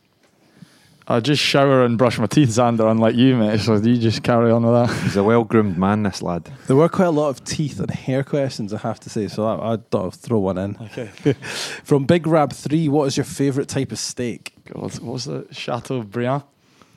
I 1.06 1.20
just 1.20 1.42
shower 1.42 1.84
and 1.84 1.98
brush 1.98 2.18
my 2.18 2.26
teeth, 2.26 2.48
Zander, 2.48 2.90
unlike 2.90 3.14
you, 3.14 3.36
mate. 3.36 3.60
So 3.60 3.76
you 3.76 3.98
just 3.98 4.22
carry 4.22 4.50
on 4.50 4.64
with 4.64 4.72
that. 4.72 5.02
He's 5.02 5.16
a 5.16 5.22
well 5.22 5.44
groomed 5.44 5.76
man, 5.76 6.02
this 6.02 6.22
lad. 6.22 6.50
There 6.66 6.76
were 6.76 6.88
quite 6.88 7.06
a 7.06 7.10
lot 7.10 7.28
of 7.28 7.44
teeth 7.44 7.78
and 7.78 7.90
hair 7.90 8.24
questions, 8.24 8.72
I 8.72 8.78
have 8.78 9.00
to 9.00 9.10
say. 9.10 9.28
So 9.28 9.44
I, 9.44 9.74
I 9.74 9.76
thought 9.76 10.06
I'd 10.06 10.14
throw 10.14 10.38
one 10.38 10.56
in. 10.56 10.76
Okay. 10.80 11.06
From 11.84 12.06
Big 12.06 12.26
Rab 12.26 12.54
3, 12.54 12.88
what 12.88 13.04
is 13.04 13.18
your 13.18 13.24
favourite 13.24 13.68
type 13.68 13.92
of 13.92 13.98
steak? 13.98 14.54
God, 14.64 14.98
what's 15.00 15.26
the 15.26 15.46
Chateaubriand? 15.50 16.44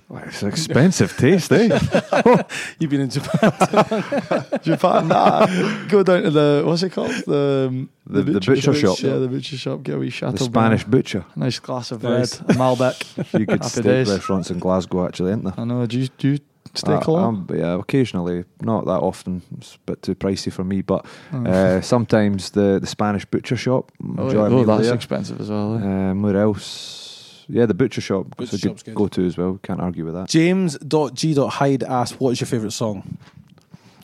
Well, 0.10 0.24
It's 0.26 0.42
an 0.42 0.48
expensive 0.48 1.18
taste, 1.18 1.52
eh? 1.52 1.68
You've 2.80 2.90
been 2.90 3.02
in 3.02 3.10
Japan. 3.10 3.52
Japan, 4.64 5.08
nah. 5.10 5.46
Go 5.90 6.02
down 6.04 6.24
to 6.24 6.32
the 6.32 6.64
what's 6.66 6.82
it 6.84 6.92
called? 6.94 7.12
The 7.26 7.66
um, 7.70 7.90
The- 8.06 8.22
the 8.24 8.40
butcher 8.40 8.74
shop. 8.74 9.00
Yeah, 9.02 9.18
the 9.18 9.28
butcher 9.28 9.58
shop. 9.58 9.84
Get 9.84 9.96
a 9.96 10.00
wee 10.00 10.06
the 10.06 10.12
Chateaubriand. 10.12 10.40
Spanish 10.54 10.84
butcher. 10.86 11.26
Nice 11.36 11.60
glass 11.60 11.92
of 11.92 12.04
Nice. 12.04 12.40
red, 12.42 12.52
a 12.52 12.54
Malbec. 12.54 13.18
A 13.18 13.24
few 13.26 13.46
good 13.46 13.60
Happy 13.60 13.70
steak 13.70 13.84
days. 13.84 14.10
restaurants 14.10 14.50
in 14.50 14.60
Glasgow, 14.60 15.06
actually, 15.06 15.34
ain't 15.34 15.44
there? 15.44 15.54
I 15.58 15.66
know. 15.66 15.86
Do 15.86 16.00
you, 16.00 16.08
do 16.18 16.28
you 16.30 16.40
steak 16.74 17.06
Uh, 17.10 17.12
a 17.12 17.16
um, 17.16 17.46
yeah, 17.54 17.74
occasionally, 17.78 18.46
not 18.62 18.86
that 18.86 19.02
often. 19.02 19.42
It's 19.58 19.76
a 19.76 19.80
bit 19.92 20.02
too 20.04 20.16
pricey 20.16 20.54
for 20.54 20.64
me, 20.64 20.84
but 20.84 21.06
Oh. 21.34 21.46
uh, 21.46 21.82
sometimes 21.82 22.52
the, 22.52 22.80
the 22.80 22.88
Spanish 22.88 23.26
butcher 23.26 23.58
shop. 23.58 23.92
oh, 24.02 24.28
enjoy 24.28 24.48
yeah. 24.48 24.56
oh, 24.56 24.64
that's 24.64 24.84
there. 24.86 24.96
expensive 24.96 25.42
as 25.42 25.50
well. 25.50 25.76
eh? 25.78 25.82
Um, 26.12 26.22
where 26.22 26.38
else? 26.38 27.04
Yeah, 27.50 27.66
the 27.66 27.74
butcher 27.74 28.02
shop. 28.02 28.36
Butcher 28.36 28.56
it's 28.56 28.64
a 28.64 28.68
shop's 28.68 28.84
good 28.84 28.92
good. 28.92 28.98
go 28.98 29.08
to 29.08 29.26
as 29.26 29.38
well. 29.38 29.60
Can't 29.64 29.80
argue 29.80 30.06
with 30.06 30.14
that. 30.16 30.28
James.g.hyde 30.30 31.84
asked, 31.84 32.20
What 32.20 32.32
is 32.32 32.42
your 32.42 32.48
favourite 32.48 32.74
song? 32.74 33.18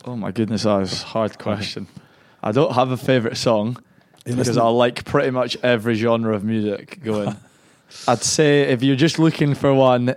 Oh 0.06 0.16
my 0.16 0.32
goodness, 0.32 0.64
that 0.64 0.82
is 0.82 1.02
a 1.04 1.06
hard 1.06 1.38
question. 1.40 1.88
I 2.42 2.52
don't 2.52 2.74
have 2.74 2.92
a 2.92 2.98
favourite 2.98 3.38
song 3.38 3.78
You 4.26 4.34
because 4.36 4.48
listen- 4.50 4.62
I 4.62 4.68
like 4.68 5.06
pretty 5.06 5.32
much 5.32 5.58
every 5.64 5.96
genre 5.96 6.36
of 6.36 6.44
music 6.44 7.02
going. 7.04 7.36
I'd 8.08 8.24
say 8.24 8.62
if 8.64 8.82
you're 8.82 8.96
just 8.96 9.20
looking 9.20 9.54
for 9.56 9.74
one, 9.74 10.16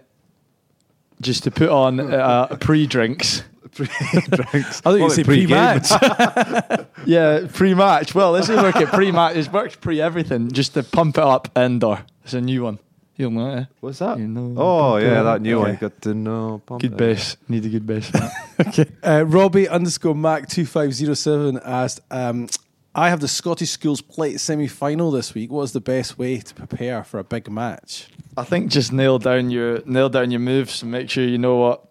just 1.20 1.44
to 1.44 1.50
put 1.50 1.68
on 1.68 2.00
uh, 2.00 2.46
pre-drinks. 2.60 3.42
Pre-drinks. 3.76 4.80
I 4.86 4.90
thought 4.90 4.94
you 4.94 5.10
say 5.10 5.22
pre-game. 5.24 5.48
pre-match. 5.48 6.86
Yeah, 7.04 7.46
pre-match. 7.52 8.14
Well, 8.14 8.32
this 8.32 8.48
is 8.48 8.56
working 8.56 8.86
pre-match. 8.86 9.36
It 9.36 9.52
works 9.52 9.76
pre-everything. 9.76 10.50
Just 10.50 10.72
to 10.74 10.82
pump 10.82 11.18
it 11.18 11.24
up 11.24 11.50
indoor. 11.58 12.00
It's 12.24 12.32
a 12.32 12.40
new 12.40 12.64
one. 12.64 12.78
You'll 13.16 13.30
know 13.30 13.50
eh? 13.50 13.64
What's 13.80 14.00
that? 14.00 14.18
You 14.18 14.28
know. 14.28 14.54
Oh 14.60 14.90
Pump 14.92 15.02
yeah, 15.02 15.22
that 15.22 15.40
new 15.42 15.58
Okay. 15.60 15.70
one. 15.70 15.76
Got 15.80 16.00
to 16.02 16.14
know. 16.14 16.62
pump 16.66 16.82
Good 16.82 16.92
it. 16.92 16.98
bass. 16.98 17.36
Need 17.48 17.64
a 17.64 17.68
good 17.70 17.86
bass. 17.86 18.12
uh, 19.02 19.24
Robbie 19.26 19.68
underscore 19.68 20.14
Mac 20.14 20.48
two 20.48 20.66
five 20.66 20.92
zero 20.92 21.14
seven 21.14 21.58
asked, 21.64 22.00
um, 22.10 22.48
I 22.94 23.08
have 23.10 23.20
the 23.20 23.28
Scottish 23.28 23.70
Schools 23.70 24.00
Plate 24.00 24.38
semi 24.40 24.66
final 24.68 25.10
this 25.10 25.34
week. 25.34 25.50
What 25.50 25.62
is 25.62 25.72
the 25.72 25.80
best 25.80 26.18
way 26.18 26.38
to 26.38 26.54
prepare 26.54 27.04
for 27.04 27.18
a 27.18 27.24
big 27.24 27.50
match? 27.50 28.08
I 28.36 28.44
think 28.44 28.70
just 28.70 28.92
nail 28.92 29.18
down 29.18 29.50
your 29.50 29.80
nail 29.86 30.08
down 30.10 30.30
your 30.30 30.40
moves 30.40 30.82
and 30.82 30.90
make 30.92 31.08
sure 31.08 31.24
you 31.24 31.38
know 31.38 31.56
what 31.56 31.82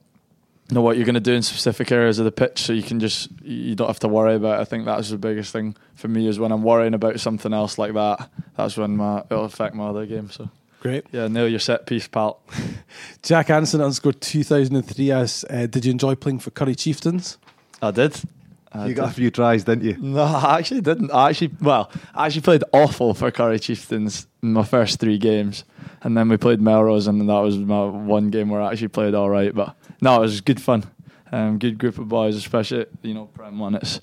know 0.71 0.81
what 0.81 0.95
you're 0.97 1.05
going 1.05 1.13
to 1.15 1.19
do 1.19 1.33
in 1.33 1.41
specific 1.43 1.91
areas 1.91 2.17
of 2.19 2.25
the 2.25 2.31
pitch, 2.31 2.59
so 2.59 2.73
you 2.73 2.81
can 2.83 2.99
just 2.99 3.29
you 3.43 3.73
don't 3.75 3.87
have 3.87 3.99
to 3.99 4.07
worry 4.07 4.35
about. 4.35 4.59
It. 4.59 4.61
I 4.61 4.65
think 4.65 4.85
that's 4.85 5.09
the 5.09 5.17
biggest 5.17 5.51
thing 5.53 5.75
for 5.95 6.07
me 6.07 6.27
is 6.27 6.37
when 6.39 6.51
I'm 6.51 6.63
worrying 6.63 6.93
about 6.93 7.19
something 7.19 7.51
else 7.53 7.77
like 7.79 7.93
that. 7.93 8.29
That's 8.57 8.77
when 8.77 8.97
my 8.97 9.23
it'll 9.29 9.45
affect 9.45 9.73
my 9.75 9.87
other 9.87 10.05
game. 10.05 10.29
So 10.31 10.49
Great. 10.85 11.07
yeah, 11.11 11.27
nail 11.27 11.47
your 11.47 11.57
set 11.57 11.87
piece, 11.87 12.07
pal. 12.07 12.41
Jack 13.23 13.49
Anson 13.49 13.81
underscore 13.81 14.13
2003 14.13 15.11
asks, 15.11 15.43
uh, 15.49 15.65
Did 15.65 15.83
you 15.83 15.89
enjoy 15.89 16.13
playing 16.13 16.37
for 16.37 16.51
Currie 16.51 16.75
Chieftains? 16.75 17.39
I 17.81 17.89
did. 17.89 18.15
I 18.71 18.85
You 18.85 18.93
got 18.93 19.09
a 19.09 19.13
few 19.13 19.31
tries, 19.31 19.63
didn't 19.63 19.83
you? 19.83 19.97
No, 19.97 20.21
I 20.21 20.59
actually 20.59 20.81
didn't. 20.81 21.09
I 21.09 21.29
actually, 21.29 21.53
well, 21.59 21.89
I 22.13 22.27
actually 22.27 22.43
played 22.43 22.63
awful 22.71 23.15
for 23.15 23.31
Currie 23.31 23.57
Chieftains 23.57 24.27
in 24.43 24.53
my 24.53 24.63
first 24.63 24.99
three 24.99 25.17
games, 25.17 25.63
and 26.03 26.15
then 26.15 26.29
we 26.29 26.37
played 26.37 26.61
Melrose, 26.61 27.07
and 27.07 27.19
that 27.19 27.39
was 27.39 27.57
my 27.57 27.85
one 27.85 28.29
game 28.29 28.49
where 28.49 28.61
I 28.61 28.71
actually 28.71 28.89
played 28.89 29.15
all 29.15 29.31
right. 29.31 29.55
But 29.55 29.75
no, 30.01 30.17
it 30.17 30.19
was 30.19 30.39
good 30.41 30.61
fun. 30.61 30.83
Um, 31.31 31.57
good 31.57 31.79
group 31.79 31.97
of 31.97 32.07
boys, 32.09 32.35
especially 32.35 32.85
you 33.01 33.15
know 33.15 33.25
Prem 33.25 33.57
one. 33.57 33.73
It's 33.73 34.01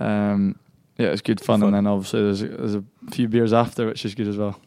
um, 0.00 0.58
yeah, 0.96 1.08
it's 1.08 1.20
good 1.20 1.40
fun. 1.40 1.60
Fun. 1.60 1.74
And 1.74 1.76
then 1.76 1.92
obviously 1.92 2.22
there's 2.22 2.40
there's 2.40 2.74
a 2.76 2.84
few 3.10 3.28
beers 3.28 3.52
after, 3.52 3.86
which 3.86 4.04
is 4.06 4.14
good 4.14 4.28
as 4.28 4.38
well. 4.38 4.58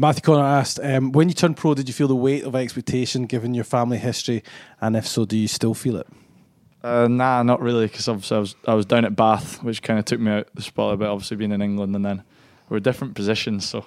Matthew 0.00 0.22
Connor 0.22 0.46
asked, 0.46 0.80
um, 0.82 1.12
when 1.12 1.28
you 1.28 1.34
turned 1.34 1.58
pro, 1.58 1.74
did 1.74 1.86
you 1.86 1.92
feel 1.92 2.08
the 2.08 2.16
weight 2.16 2.44
of 2.44 2.56
expectation 2.56 3.26
given 3.26 3.52
your 3.52 3.64
family 3.64 3.98
history? 3.98 4.42
And 4.80 4.96
if 4.96 5.06
so, 5.06 5.26
do 5.26 5.36
you 5.36 5.46
still 5.46 5.74
feel 5.74 5.96
it? 5.96 6.06
Uh, 6.82 7.06
nah, 7.06 7.42
not 7.42 7.60
really, 7.60 7.84
because 7.84 8.08
obviously 8.08 8.38
I 8.38 8.40
was 8.40 8.54
I 8.66 8.72
was 8.72 8.86
down 8.86 9.04
at 9.04 9.14
Bath, 9.14 9.62
which 9.62 9.82
kind 9.82 9.98
of 9.98 10.06
took 10.06 10.18
me 10.18 10.30
out 10.32 10.48
the 10.54 10.62
spot 10.62 10.94
a 10.94 10.96
bit. 10.96 11.06
Obviously 11.06 11.36
being 11.36 11.52
in 11.52 11.60
England, 11.60 11.94
and 11.94 12.02
then 12.02 12.22
we're 12.70 12.80
different 12.80 13.14
positions. 13.14 13.68
So, 13.68 13.84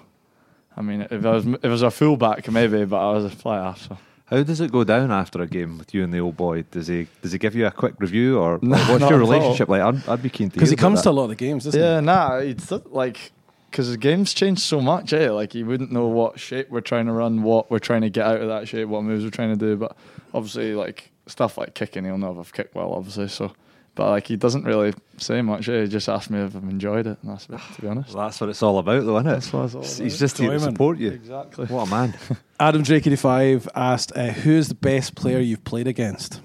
I 0.77 0.83
mean, 0.83 1.01
if 1.01 1.25
I 1.25 1.31
was 1.31 1.47
if 1.47 1.65
I 1.65 1.69
was 1.69 1.81
a 1.81 1.89
fullback, 1.89 2.47
maybe, 2.51 2.85
but 2.85 2.97
I 2.97 3.13
was 3.13 3.25
a 3.25 3.31
fly 3.31 3.57
half. 3.57 3.87
So, 3.87 3.97
How 4.25 4.43
does 4.43 4.61
it 4.61 4.71
go 4.71 4.83
down 4.83 5.11
after 5.11 5.41
a 5.41 5.47
game 5.47 5.79
with 5.79 5.95
you 5.95 6.03
and 6.03 6.13
the 6.13 6.19
old 6.19 6.37
boy? 6.37 6.61
Does 6.69 6.85
he 6.85 7.07
does 7.23 7.31
he 7.31 7.39
give 7.39 7.55
you 7.55 7.65
a 7.65 7.71
quick 7.71 7.95
review 7.97 8.37
or, 8.37 8.53
or 8.57 8.59
No, 8.61 8.77
what's 8.77 9.09
your 9.09 9.17
relationship 9.17 9.67
like? 9.67 9.81
I'd, 9.81 10.07
I'd 10.07 10.21
be 10.21 10.29
keen 10.29 10.51
to 10.51 10.53
Because 10.53 10.69
he 10.69 10.75
hear 10.75 10.79
about 10.81 10.89
comes 10.89 10.99
that. 10.99 11.03
to 11.05 11.09
a 11.09 11.13
lot 11.13 11.23
of 11.23 11.29
the 11.29 11.35
games, 11.35 11.63
doesn't 11.63 11.81
yeah, 11.81 11.99
nah, 12.01 12.35
it's 12.35 12.69
like 12.69 13.31
because 13.73 13.89
the 13.89 13.97
game's 13.97 14.35
changed 14.35 14.61
so 14.61 14.79
much. 14.79 15.13
Eh? 15.13 15.31
Like 15.31 15.55
you 15.55 15.65
wouldn't 15.65 15.91
know 15.91 16.05
what 16.05 16.39
shape 16.39 16.69
we're 16.69 16.81
trying 16.81 17.07
to 17.07 17.11
run, 17.11 17.41
what 17.41 17.71
we're 17.71 17.79
trying 17.79 18.01
to 18.01 18.09
get 18.11 18.23
out 18.27 18.39
of 18.39 18.47
that 18.47 18.67
shape, 18.67 18.87
what 18.87 19.03
moves 19.03 19.23
we're 19.23 19.31
trying 19.31 19.49
to 19.49 19.55
do. 19.55 19.75
But 19.75 19.97
obviously, 20.31 20.75
like 20.75 21.11
stuff 21.25 21.57
like 21.57 21.73
kicking, 21.73 22.05
he'll 22.05 22.19
know 22.19 22.31
if 22.33 22.37
I've 22.37 22.53
kicked 22.53 22.75
well, 22.75 22.93
obviously. 22.93 23.27
So, 23.29 23.51
but 23.95 24.09
like 24.11 24.27
he 24.27 24.35
doesn't 24.35 24.63
really 24.63 24.93
say 25.17 25.41
much. 25.41 25.67
Eh? 25.69 25.81
He 25.81 25.87
just 25.87 26.07
asks 26.07 26.29
me 26.29 26.39
if 26.41 26.55
I've 26.55 26.63
enjoyed 26.63 27.07
it, 27.07 27.17
and 27.23 27.31
that's 27.31 27.49
it. 27.49 27.59
To 27.75 27.81
be 27.81 27.87
honest, 27.87 28.13
Well, 28.13 28.25
that's 28.25 28.39
what 28.39 28.51
it's 28.51 28.61
all 28.61 28.77
about, 28.77 29.05
though, 29.05 29.17
isn't 29.17 29.27
it? 29.27 29.31
That's 29.31 29.51
what 29.51 29.65
it's 29.65 29.73
all 29.75 29.81
He's 29.81 29.97
about. 29.99 30.09
just 30.19 30.37
here 30.37 30.51
to 30.51 30.59
support 30.59 30.99
you. 30.99 31.09
exactly. 31.09 31.65
What 31.65 31.87
a 31.87 31.89
man. 31.89 32.15
Adam 32.59 32.83
Drake 32.83 33.07
85 33.07 33.69
asked, 33.73 34.11
uh, 34.15 34.27
who 34.27 34.51
is 34.51 34.67
the 34.69 34.75
best 34.75 35.15
player 35.15 35.39
you've 35.39 35.63
played 35.63 35.87
against? 35.87 36.41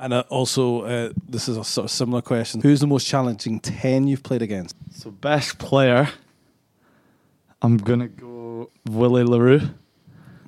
And 0.00 0.12
uh, 0.12 0.22
also, 0.28 0.82
uh, 0.82 1.12
this 1.28 1.48
is 1.48 1.56
a 1.56 1.64
sort 1.64 1.86
of 1.86 1.90
similar 1.90 2.22
question. 2.22 2.60
Who's 2.60 2.78
the 2.78 2.86
most 2.86 3.04
challenging 3.08 3.58
10 3.58 4.06
you've 4.06 4.22
played 4.22 4.42
against? 4.42 4.76
So 4.92 5.10
best 5.10 5.58
player, 5.58 6.08
I'm 7.62 7.76
gonna 7.76 8.08
go 8.08 8.70
Willie 8.88 9.24
le 9.24 9.40
Roux. 9.40 9.60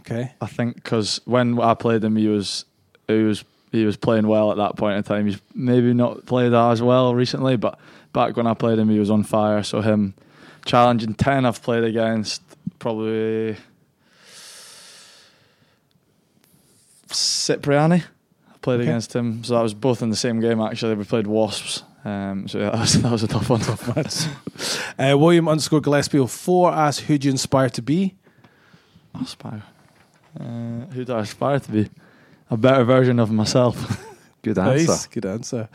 Okay. 0.00 0.33
I 0.40 0.47
think 0.47 0.76
because 0.76 1.21
when 1.25 1.61
I 1.61 1.75
played 1.75 2.02
him, 2.05 2.17
he 2.17 2.29
was 2.29 2.64
he 3.09 3.23
was 3.23 3.45
he 3.73 3.85
was 3.85 3.97
playing 3.97 4.26
well 4.26 4.50
at 4.50 4.57
that 4.57 4.76
point 4.76 4.97
in 4.97 5.02
time. 5.02 5.26
He's 5.26 5.40
maybe 5.55 5.93
not 5.95 6.26
played 6.26 6.52
as 6.52 6.83
well 6.83 7.14
recently, 7.14 7.57
but 7.57 7.79
back 8.12 8.37
when 8.37 8.47
I 8.47 8.55
played 8.55 8.79
him, 8.79 8.88
he 8.88 8.99
was 8.99 9.11
on 9.11 9.23
fire. 9.23 9.62
So 9.62 9.81
him 9.81 10.14
challenging 10.64 11.14
ten, 11.14 11.45
I've 11.47 11.62
played 11.62 11.85
against 11.85 12.43
probably 12.79 13.57
Cipriani. 17.09 18.02
I 18.52 18.57
played 18.62 18.81
Okay. 18.81 18.88
against 18.90 19.14
him, 19.14 19.43
so 19.45 19.55
that 19.55 19.62
was 19.62 19.75
both 19.75 20.02
in 20.02 20.11
the 20.11 20.17
same 20.17 20.40
game. 20.40 20.61
Actually, 20.61 20.95
we 20.95 21.05
played 21.05 21.26
Wasps. 21.26 21.83
Um, 22.04 22.49
so 22.49 22.59
yeah, 22.59 22.71
that 22.71 22.80
was, 22.80 23.02
that 23.02 23.12
was 23.12 23.23
a 23.23 23.28
tough 23.28 23.50
one. 23.50 23.61
Tough 23.61 23.97
match. 23.97 24.26
Uh, 24.99 25.16
William 25.16 25.49
underscore 25.49 25.80
Gillespie 25.80 26.26
04 26.26 26.73
asked, 26.73 27.00
who 27.00 27.16
do 27.16 27.28
you 27.28 27.33
inspire 27.33 27.71
to 27.71 27.80
be? 27.80 28.14
aspire. 29.19 29.62
Uh, 30.38 30.85
who 30.92 31.07
do 31.07 31.14
I 31.14 31.21
aspire 31.21 31.59
to 31.59 31.71
be? 31.71 31.88
A 32.50 32.57
better 32.59 32.85
version 32.85 33.19
of 33.19 33.30
myself. 33.30 34.04
Good 34.42 34.59
answer. 34.59 34.87
Nice. 34.87 35.07
Good 35.07 35.25
answer. 35.25 35.69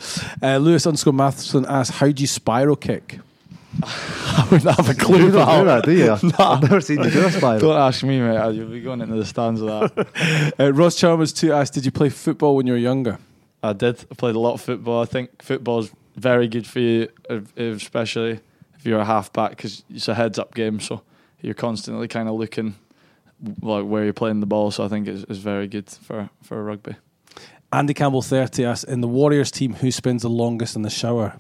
Uh, 0.44 0.58
Lewis 0.58 0.86
underscore 0.86 1.14
Matheson 1.14 1.66
asked, 1.68 1.94
how 1.94 2.12
do 2.12 2.22
you 2.22 2.28
spiral 2.28 2.76
kick? 2.76 3.20
I 3.84 4.48
wouldn't 4.52 4.76
have 4.76 4.90
a 4.90 4.94
clue. 4.94 5.26
You 5.26 5.32
don't 5.32 5.60
do 5.60 5.66
that, 5.66 5.86
do 5.86 5.92
you? 5.92 6.12
I've 6.38 6.62
never 6.62 6.82
seen 6.82 7.04
you 7.04 7.10
do 7.10 7.26
a 7.26 7.32
spiral. 7.32 7.60
Don't 7.60 7.78
ask 7.78 8.04
me, 8.04 8.20
mate. 8.20 8.54
You'll 8.54 8.70
be 8.70 8.82
going 8.82 9.02
into 9.02 9.16
the 9.16 9.26
stands 9.26 9.62
with 9.62 9.70
that. 9.96 10.54
Uh, 10.60 10.72
Ross 10.72 10.96
Chalmers 10.96 11.34
too 11.34 11.52
asked, 11.52 11.74
did 11.74 11.86
you 11.86 11.92
play 11.92 12.10
football 12.10 12.56
when 12.56 12.68
you 12.68 12.74
were 12.74 12.80
younger? 12.80 13.18
I 13.64 13.74
did. 13.74 14.06
I 14.12 14.16
played 14.16 14.36
a 14.36 14.40
lot 14.40 14.54
of 14.54 14.62
football. 14.62 15.02
I 15.02 15.06
think 15.06 15.42
football's 15.42 15.92
very 16.16 16.48
good 16.48 16.66
for 16.68 16.80
you, 16.80 17.10
especially 17.58 18.40
if 18.78 18.86
you're 18.86 19.00
a 19.00 19.06
halfback, 19.06 19.52
because 19.52 19.84
it's 19.90 20.08
a 20.08 20.16
heads-up 20.16 20.54
game. 20.54 20.80
So 20.80 21.02
you're 21.42 21.54
constantly 21.54 22.08
kind 22.08 22.28
of 22.30 22.36
looking 22.36 22.76
like 23.62 23.86
where 23.86 24.04
you're 24.04 24.14
playing 24.14 24.40
the 24.40 24.46
ball. 24.46 24.72
So 24.72 24.84
I 24.86 24.88
think 24.88 25.08
it's, 25.08 25.24
it's 25.30 25.40
very 25.40 25.68
good 25.68 25.90
for 25.90 26.30
for 26.42 26.64
rugby. 26.64 26.96
Andy 27.74 27.94
Campbell 27.94 28.22
30 28.22 28.64
asked, 28.64 28.84
in 28.86 29.02
the 29.02 29.08
Warriors 29.08 29.52
team, 29.52 29.74
who 29.74 29.92
spends 29.92 30.22
the 30.22 30.30
longest 30.30 30.76
in 30.78 30.84
the 30.84 30.90
shower? 30.90 31.38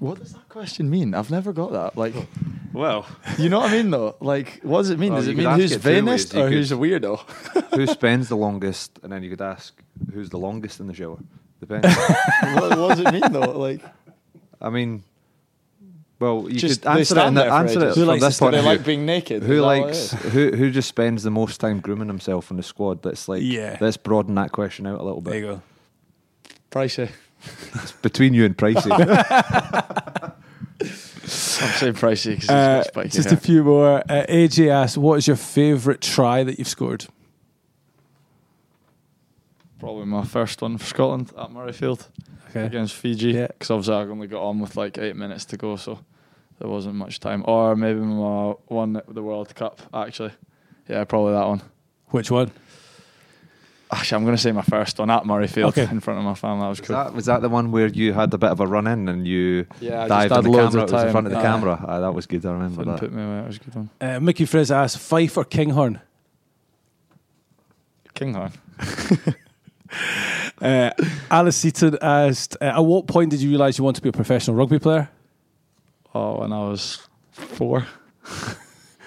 What 0.00 0.20
does 0.20 0.32
that 0.32 0.48
question 0.48 0.88
mean? 0.88 1.12
I've 1.12 1.30
never 1.30 1.52
got 1.52 1.72
that. 1.72 1.98
Like, 1.98 2.14
Well, 2.72 3.04
you 3.38 3.48
know 3.50 3.58
what 3.58 3.70
I 3.72 3.76
mean, 3.76 3.90
though. 3.90 4.16
Like, 4.20 4.60
what 4.62 4.78
does 4.82 4.90
it 4.90 4.98
mean? 4.98 5.12
Well, 5.12 5.20
does 5.20 5.28
it 5.28 5.36
mean 5.36 5.50
who's 5.50 5.72
it 5.72 5.76
two 5.76 5.80
vainest 5.82 6.34
or 6.34 6.44
could- 6.44 6.52
who's 6.52 6.72
a 6.72 6.76
weirdo? 6.76 7.18
who 7.74 7.86
spends 7.88 8.28
the 8.28 8.36
longest? 8.46 8.98
And 9.02 9.12
then 9.12 9.22
you 9.22 9.28
could 9.30 9.42
ask, 9.42 9.78
who's 10.14 10.30
the 10.30 10.38
longest 10.38 10.80
in 10.80 10.86
the 10.86 10.94
shower? 10.94 11.18
Depends. 11.60 11.86
what, 12.54 12.78
what 12.78 12.88
does 12.96 13.00
it 13.00 13.12
mean, 13.12 13.32
though? 13.32 13.58
Like, 13.58 13.80
I 14.60 14.70
mean, 14.70 15.02
well, 16.20 16.46
you 16.48 16.58
just 16.58 16.82
could 16.82 16.88
answer 16.90 17.00
it, 17.00 17.06
stand 17.06 17.28
in 17.28 17.34
the, 17.34 17.40
there 17.42 17.50
for 17.50 17.56
answer 17.56 17.80
it. 17.88 17.94
Who 17.94 17.94
from 17.94 18.06
likes 18.06 18.22
this 18.22 18.38
point 18.38 18.52
they 18.52 18.60
like 18.62 18.84
being 18.84 19.06
naked. 19.06 19.42
Who 19.42 19.52
Is 19.54 19.58
that 19.60 19.64
what 19.66 19.76
it 19.78 19.82
likes 19.86 20.12
who 20.32 20.50
who 20.56 20.70
just 20.70 20.88
spends 20.88 21.22
the 21.22 21.30
most 21.30 21.58
time 21.60 21.80
grooming 21.80 22.08
himself 22.08 22.50
in 22.50 22.56
the 22.56 22.62
squad? 22.62 23.04
Let's 23.04 23.28
like 23.28 23.42
Yeah. 23.42 23.76
let's 23.80 23.96
broaden 23.96 24.34
that 24.36 24.52
question 24.52 24.86
out 24.86 25.00
a 25.00 25.02
little 25.04 25.20
bit. 25.20 25.30
There 25.30 25.38
you 25.40 25.46
go. 25.46 25.62
Pricey. 26.70 27.10
It's 27.74 27.92
between 27.92 28.34
you 28.34 28.44
and 28.44 28.56
Pricey. 28.56 28.90
I'm 30.80 31.72
saying 31.74 31.94
pricey 31.94 32.34
because 32.34 32.48
Uh, 32.48 32.78
it's 32.80 32.88
spiky 32.88 33.08
just 33.10 33.28
hair. 33.30 33.38
a 33.38 33.40
few 33.40 33.64
more. 33.64 33.98
Uh, 34.08 34.26
AJ 34.28 34.68
asked, 34.70 34.96
what 34.98 35.18
is 35.18 35.26
your 35.26 35.36
favourite 35.36 36.00
try 36.00 36.42
that 36.44 36.58
you've 36.58 36.68
scored? 36.68 37.06
Probably 39.78 40.06
my 40.06 40.24
first 40.24 40.60
one 40.62 40.76
for 40.78 40.84
Scotland 40.86 41.30
at 41.38 41.50
Murrayfield 41.50 42.06
Okay. 42.50 42.64
against 42.66 42.94
Fiji. 42.94 43.32
Yeah. 43.32 43.46
Because 43.48 43.70
obviously 43.70 43.94
I 43.94 44.00
only 44.02 44.26
got 44.26 44.42
on 44.42 44.58
with 44.58 44.76
like 44.76 44.98
eight 44.98 45.16
minutes 45.16 45.44
to 45.46 45.56
go, 45.56 45.76
so 45.76 46.00
there 46.58 46.68
wasn't 46.68 46.94
much 46.96 47.20
time. 47.20 47.44
Or 47.46 47.76
maybe 47.76 48.00
my 48.00 48.54
one 48.66 48.96
at 48.96 49.12
the 49.14 49.22
World 49.22 49.54
Cup, 49.54 49.80
actually. 49.94 50.32
Yeah, 50.88 51.04
probably 51.04 51.34
that 51.34 51.46
one. 51.46 51.62
Which 52.08 52.30
one? 52.30 52.50
Actually, 53.90 54.16
I'm 54.16 54.24
going 54.24 54.36
to 54.36 54.42
say 54.42 54.52
my 54.52 54.62
first 54.62 54.98
one 54.98 55.08
at 55.10 55.22
Murrayfield 55.24 55.68
Okay. 55.68 55.88
in 55.90 56.00
front 56.00 56.18
of 56.18 56.24
my 56.24 56.34
family. 56.34 56.60
That 56.62 56.68
was 56.68 56.80
was, 56.80 56.86
cool. 56.88 56.96
that, 56.96 57.14
was 57.14 57.24
that 57.26 57.40
the 57.42 57.48
one 57.48 57.70
where 57.70 57.86
you 57.86 58.12
had 58.12 58.32
a 58.34 58.38
bit 58.38 58.50
of 58.50 58.60
a 58.60 58.66
run 58.66 58.86
in 58.86 59.08
and 59.08 59.26
you 59.26 59.66
Yeah, 59.80 60.02
I 60.02 60.08
just 60.08 60.08
dived 60.08 60.30
had 60.30 60.38
on 60.38 60.44
the 60.44 60.50
loads 60.50 60.74
camera? 60.74 60.82
of 60.84 60.90
It 60.90 60.92
was 60.94 61.04
in 61.04 61.10
front 61.12 61.26
of 61.26 61.32
the 61.32 61.38
Aye. 61.38 61.42
camera. 61.42 61.84
Aye, 61.86 62.00
that 62.00 62.12
was 62.14 62.26
good. 62.26 62.44
I 62.44 62.52
remember 62.52 62.78
Wouldn't 62.78 62.96
that. 63.00 63.06
put 63.08 63.12
me 63.14 63.22
away. 63.22 63.36
That 63.36 63.46
was 63.46 63.56
a 63.56 63.60
good 63.60 63.74
one. 63.74 63.90
Uh, 64.00 64.20
Mickey 64.20 64.44
Frizz 64.46 64.70
asked, 64.70 64.98
Fife 64.98 65.36
or 65.36 65.44
Kinghorn? 65.44 66.00
Kinghorn. 68.14 68.52
Uh, 70.60 70.90
Alice 71.30 71.56
Seaton 71.56 71.96
asked, 72.02 72.56
uh, 72.60 72.64
at 72.64 72.80
what 72.80 73.06
point 73.06 73.30
did 73.30 73.40
you 73.40 73.50
realise 73.50 73.78
you 73.78 73.84
want 73.84 73.96
to 73.96 74.02
be 74.02 74.08
a 74.08 74.12
professional 74.12 74.56
rugby 74.56 74.78
player? 74.78 75.08
Oh, 76.14 76.40
when 76.40 76.52
I 76.52 76.60
was 76.68 77.06
four. 77.30 77.86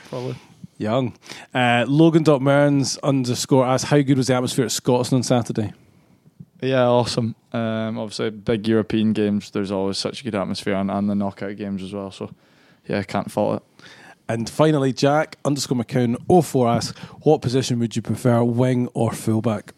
probably. 0.09 0.35
Young. 0.77 1.15
Uh, 1.53 1.85
Logan.Mearns 1.87 2.97
underscore 3.03 3.65
asked, 3.65 3.85
how 3.85 4.01
good 4.01 4.17
was 4.17 4.27
the 4.27 4.33
atmosphere 4.33 4.65
at 4.65 4.71
Scotstoun 4.71 5.13
on 5.13 5.23
Saturday? 5.23 5.73
Yeah, 6.61 6.87
awesome. 6.87 7.35
Um, 7.53 7.97
obviously, 7.97 8.29
big 8.29 8.67
European 8.67 9.13
games. 9.13 9.51
There's 9.51 9.71
always 9.71 9.97
such 9.97 10.21
a 10.21 10.23
good 10.23 10.35
atmosphere, 10.35 10.75
and, 10.75 10.89
and 10.91 11.09
the 11.09 11.15
knockout 11.15 11.57
games 11.57 11.83
as 11.83 11.93
well. 11.93 12.11
So, 12.11 12.31
yeah, 12.87 13.01
can't 13.03 13.31
fault 13.31 13.61
it. 13.61 13.83
And 14.29 14.49
finally, 14.49 14.93
Jack 14.93 15.37
underscore 15.43 15.77
McCown 15.77 16.15
04 16.43 16.67
asks, 16.69 16.97
what 17.23 17.41
position 17.41 17.79
would 17.79 17.95
you 17.95 18.01
prefer, 18.01 18.43
wing 18.43 18.87
or 18.93 19.11
fullback? 19.11 19.73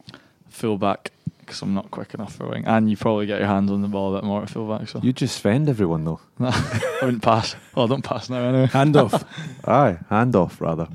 Fullback, 0.53 1.11
because 1.39 1.61
I'm 1.63 1.73
not 1.73 1.89
quick 1.91 2.13
enough 2.13 2.35
for 2.35 2.47
wing, 2.47 2.63
and 2.65 2.89
you 2.89 2.95
probably 2.95 3.25
get 3.25 3.39
your 3.39 3.47
hands 3.47 3.71
on 3.71 3.81
the 3.81 3.87
ball 3.87 4.15
a 4.15 4.19
bit 4.21 4.25
more 4.25 4.43
at 4.43 4.49
fullback. 4.49 4.87
So 4.87 4.99
You 5.01 5.11
just 5.11 5.39
fend 5.41 5.67
everyone 5.67 6.05
though. 6.05 6.19
I 6.39 6.99
wouldn't 7.01 7.23
pass. 7.23 7.55
Oh, 7.75 7.87
don't 7.87 8.03
pass 8.03 8.29
now 8.29 8.43
anyway. 8.43 8.67
Handoff. 8.67 9.25
Aye, 9.67 9.97
handoff 10.11 10.61
rather. 10.61 10.87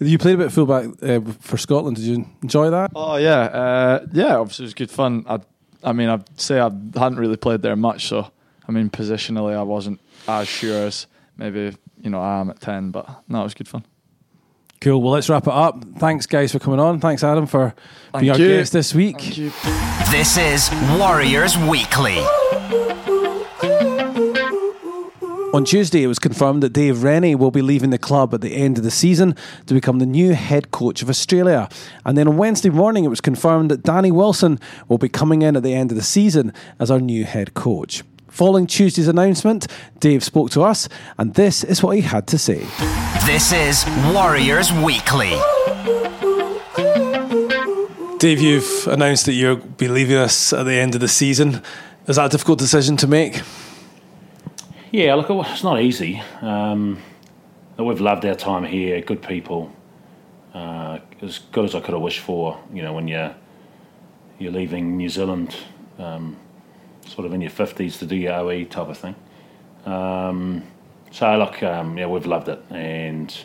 you 0.00 0.18
played 0.18 0.34
a 0.34 0.38
bit 0.38 0.46
of 0.48 0.52
fullback 0.54 0.86
uh, 1.02 1.20
for 1.40 1.56
Scotland. 1.56 1.96
Did 1.96 2.04
you 2.04 2.26
enjoy 2.42 2.70
that? 2.70 2.90
Oh 2.94 3.16
yeah, 3.16 3.40
uh, 3.42 4.06
yeah. 4.12 4.36
Obviously, 4.36 4.64
it 4.64 4.66
was 4.66 4.74
good 4.74 4.90
fun. 4.90 5.24
I, 5.28 5.38
I 5.84 5.92
mean, 5.92 6.08
I'd 6.08 6.40
say 6.40 6.58
I 6.58 6.64
hadn't 6.64 7.16
really 7.16 7.36
played 7.36 7.62
there 7.62 7.76
much, 7.76 8.06
so 8.08 8.30
I 8.68 8.72
mean, 8.72 8.90
positionally, 8.90 9.54
I 9.56 9.62
wasn't 9.62 10.00
as 10.26 10.48
sure 10.48 10.86
as 10.86 11.06
maybe 11.36 11.76
you 12.02 12.10
know 12.10 12.20
I 12.20 12.40
am 12.40 12.50
at 12.50 12.60
ten. 12.60 12.90
But 12.90 13.08
no, 13.28 13.40
it 13.40 13.44
was 13.44 13.54
good 13.54 13.68
fun. 13.68 13.84
Cool. 14.84 15.00
Well, 15.00 15.12
let's 15.14 15.30
wrap 15.30 15.46
it 15.46 15.52
up. 15.54 15.82
Thanks, 15.96 16.26
guys, 16.26 16.52
for 16.52 16.58
coming 16.58 16.78
on. 16.78 17.00
Thanks, 17.00 17.24
Adam, 17.24 17.46
for 17.46 17.74
Thank 18.12 18.20
being 18.20 18.32
our 18.32 18.38
you. 18.38 18.48
guest 18.48 18.74
this 18.74 18.94
week. 18.94 19.16
This 20.10 20.36
is 20.36 20.70
Warriors 20.98 21.56
Weekly. 21.56 22.18
On 25.54 25.64
Tuesday, 25.64 26.02
it 26.02 26.06
was 26.06 26.18
confirmed 26.18 26.62
that 26.62 26.74
Dave 26.74 27.02
Rennie 27.02 27.34
will 27.34 27.50
be 27.50 27.62
leaving 27.62 27.88
the 27.88 27.98
club 27.98 28.34
at 28.34 28.42
the 28.42 28.54
end 28.54 28.76
of 28.76 28.84
the 28.84 28.90
season 28.90 29.34
to 29.64 29.72
become 29.72 30.00
the 30.00 30.06
new 30.06 30.34
head 30.34 30.70
coach 30.70 31.00
of 31.00 31.08
Australia. 31.08 31.70
And 32.04 32.18
then 32.18 32.28
on 32.28 32.36
Wednesday 32.36 32.68
morning, 32.68 33.04
it 33.04 33.08
was 33.08 33.22
confirmed 33.22 33.70
that 33.70 33.84
Danny 33.84 34.12
Wilson 34.12 34.60
will 34.88 34.98
be 34.98 35.08
coming 35.08 35.40
in 35.40 35.56
at 35.56 35.62
the 35.62 35.72
end 35.72 35.92
of 35.92 35.96
the 35.96 36.02
season 36.04 36.52
as 36.78 36.90
our 36.90 37.00
new 37.00 37.24
head 37.24 37.54
coach. 37.54 38.02
Following 38.34 38.66
Tuesday's 38.66 39.06
announcement, 39.06 39.68
Dave 40.00 40.24
spoke 40.24 40.50
to 40.50 40.62
us, 40.62 40.88
and 41.18 41.34
this 41.34 41.62
is 41.62 41.84
what 41.84 41.94
he 41.94 42.02
had 42.02 42.26
to 42.26 42.36
say. 42.36 42.66
This 43.26 43.52
is 43.52 43.84
Warriors 44.12 44.72
Weekly. 44.72 45.30
Dave, 48.18 48.40
you've 48.40 48.88
announced 48.88 49.26
that 49.26 49.34
you'll 49.34 49.58
be 49.58 49.86
leaving 49.86 50.16
us 50.16 50.52
at 50.52 50.64
the 50.64 50.72
end 50.72 50.96
of 50.96 51.00
the 51.00 51.06
season. 51.06 51.62
Is 52.08 52.16
that 52.16 52.26
a 52.26 52.28
difficult 52.28 52.58
decision 52.58 52.96
to 52.96 53.06
make? 53.06 53.40
Yeah, 54.90 55.14
look, 55.14 55.30
it's 55.30 55.62
not 55.62 55.80
easy. 55.80 56.20
Um, 56.40 57.00
we've 57.78 58.00
loved 58.00 58.24
our 58.24 58.34
time 58.34 58.64
here. 58.64 59.00
Good 59.00 59.22
people, 59.22 59.70
uh, 60.52 60.98
as 61.22 61.38
good 61.52 61.66
as 61.66 61.76
I 61.76 61.80
could 61.80 61.94
have 61.94 62.02
wished 62.02 62.18
for. 62.22 62.60
You 62.72 62.82
know, 62.82 62.94
when 62.94 63.06
you're 63.06 63.32
you're 64.40 64.50
leaving 64.50 64.96
New 64.96 65.08
Zealand, 65.08 65.54
um, 66.00 66.36
sort 67.08 67.26
of 67.26 67.32
in 67.32 67.40
your 67.40 67.50
fifties 67.50 67.98
to 67.98 68.06
do 68.06 68.16
your 68.16 68.34
OE 68.34 68.64
type 68.64 68.88
of 68.88 68.98
thing. 68.98 69.14
Um, 69.86 70.62
so 71.10 71.36
look, 71.36 71.62
um, 71.62 71.96
yeah, 71.98 72.06
we've 72.06 72.26
loved 72.26 72.48
it, 72.48 72.62
and 72.70 73.36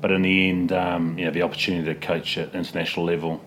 but 0.00 0.10
in 0.10 0.22
the 0.22 0.48
end, 0.48 0.72
um, 0.72 1.18
you 1.18 1.24
know, 1.24 1.30
the 1.30 1.42
opportunity 1.42 1.92
to 1.92 1.94
coach 1.94 2.38
at 2.38 2.54
international 2.54 3.06
level, 3.06 3.40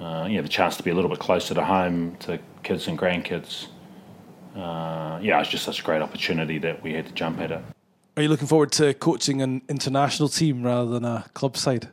uh, 0.00 0.26
you 0.28 0.36
know, 0.36 0.42
the 0.42 0.48
chance 0.48 0.76
to 0.76 0.82
be 0.82 0.90
a 0.90 0.94
little 0.94 1.10
bit 1.10 1.18
closer 1.18 1.54
to 1.54 1.64
home 1.64 2.16
to 2.20 2.38
kids 2.62 2.88
and 2.88 2.98
grandkids. 2.98 3.68
Uh, 4.56 5.18
yeah, 5.22 5.40
it's 5.40 5.50
just 5.50 5.64
such 5.64 5.80
a 5.80 5.82
great 5.84 6.02
opportunity 6.02 6.58
that 6.58 6.82
we 6.82 6.92
had 6.92 7.06
to 7.06 7.12
jump 7.12 7.38
at 7.40 7.52
it. 7.52 7.62
Are 8.16 8.22
you 8.22 8.28
looking 8.28 8.48
forward 8.48 8.72
to 8.72 8.94
coaching 8.94 9.42
an 9.42 9.62
international 9.68 10.28
team 10.28 10.64
rather 10.64 10.90
than 10.90 11.04
a 11.04 11.26
club 11.34 11.56
side? 11.56 11.88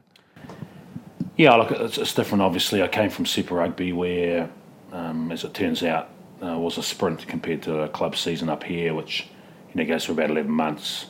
Yeah, 1.38 1.54
look, 1.56 1.70
it's, 1.72 1.98
it's 1.98 2.14
different. 2.16 2.42
Obviously, 2.42 2.82
I 2.82 2.88
came 2.88 3.10
from 3.10 3.26
Super 3.26 3.56
Rugby, 3.56 3.94
where, 3.94 4.50
um, 4.92 5.32
as 5.32 5.44
it 5.44 5.54
turns 5.54 5.84
out, 5.84 6.10
uh, 6.44 6.58
was 6.58 6.78
a 6.78 6.84
sprint 6.84 7.28
compared 7.28 7.64
to 7.64 7.82
a 7.82 7.90
club 7.90 8.16
season 8.16 8.50
up 8.50 8.64
here, 8.64 8.94
which 8.94 9.28
you 9.70 9.76
know 9.76 9.88
goes 9.88 10.06
for 10.06 10.12
about 10.14 10.30
eleven 10.30 10.52
months. 10.52 11.08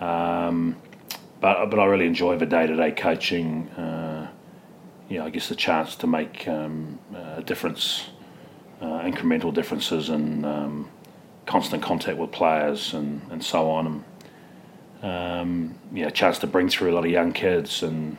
Um, 0.00 0.76
but 1.40 1.66
but 1.66 1.78
I 1.78 1.84
really 1.84 2.06
enjoy 2.06 2.36
the 2.38 2.46
day 2.46 2.66
to 2.66 2.76
day 2.76 2.92
coaching. 2.92 3.68
Uh, 3.70 4.28
you 5.08 5.18
know, 5.18 5.26
I 5.26 5.30
guess 5.30 5.48
the 5.48 5.54
chance 5.54 5.94
to 5.96 6.06
make 6.06 6.48
um, 6.48 6.98
a 7.14 7.42
difference, 7.42 8.08
uh, 8.80 9.00
incremental 9.00 9.52
differences, 9.52 10.08
and 10.08 10.46
um, 10.46 10.90
constant 11.46 11.82
contact 11.82 12.16
with 12.16 12.32
players 12.32 12.94
and, 12.94 13.20
and 13.30 13.44
so 13.44 13.70
on. 13.70 14.04
And, 15.02 15.04
um, 15.04 15.78
yeah, 15.92 16.06
a 16.06 16.10
chance 16.10 16.38
to 16.38 16.46
bring 16.46 16.68
through 16.68 16.92
a 16.92 16.94
lot 16.94 17.04
of 17.04 17.10
young 17.10 17.32
kids 17.32 17.82
and 17.82 18.16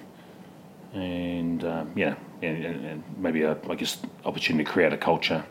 and 0.93 1.63
um, 1.63 1.91
yeah, 1.95 2.15
and, 2.43 2.65
and, 2.65 3.03
maybe 3.17 3.41
a 3.41 3.57
I 3.67 3.75
guess 3.75 3.97
opportunity 4.25 4.63
to 4.63 4.69
create 4.69 4.93
a 4.93 4.97
culture 4.97 5.43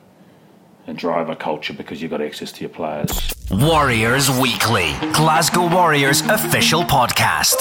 and 0.87 0.99
drive 0.99 1.29
a 1.29 1.37
culture 1.37 1.73
because 1.73 2.03
you've 2.03 2.11
got 2.11 2.21
access 2.21 2.53
to 2.53 2.61
your 2.61 2.71
players. 2.71 3.33
Warriors 3.51 4.31
Weekly, 4.31 4.93
Glasgow 5.13 5.69
Warriors 5.69 6.23
official 6.23 6.83
podcast. 6.83 7.57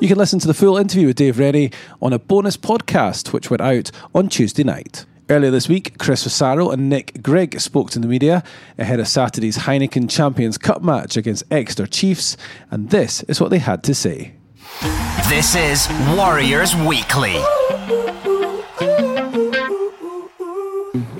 You 0.00 0.08
can 0.08 0.18
listen 0.18 0.38
to 0.40 0.46
the 0.46 0.54
full 0.54 0.76
interview 0.76 1.06
with 1.06 1.16
Dave 1.16 1.38
Rennie 1.38 1.70
on 2.02 2.12
a 2.12 2.18
bonus 2.18 2.56
podcast 2.56 3.32
which 3.32 3.48
went 3.50 3.62
out 3.62 3.90
on 4.14 4.28
Tuesday 4.28 4.62
night. 4.62 5.06
Earlier 5.30 5.50
this 5.50 5.70
week, 5.70 5.96
Chris 5.96 6.26
Fusaro 6.26 6.70
and 6.70 6.90
Nick 6.90 7.22
Grigg 7.22 7.58
spoke 7.58 7.90
to 7.92 7.98
the 7.98 8.06
media 8.06 8.44
ahead 8.76 9.00
of 9.00 9.08
Saturday's 9.08 9.56
Heineken 9.56 10.10
Champions 10.10 10.58
Cup 10.58 10.82
match 10.82 11.16
against 11.16 11.44
Exeter 11.50 11.86
Chiefs, 11.86 12.36
and 12.70 12.90
this 12.90 13.22
is 13.22 13.40
what 13.40 13.48
they 13.48 13.60
had 13.60 13.82
to 13.84 13.94
say. 13.94 14.34
This 15.30 15.54
is 15.54 15.88
Warriors 16.14 16.76
Weekly. 16.76 17.36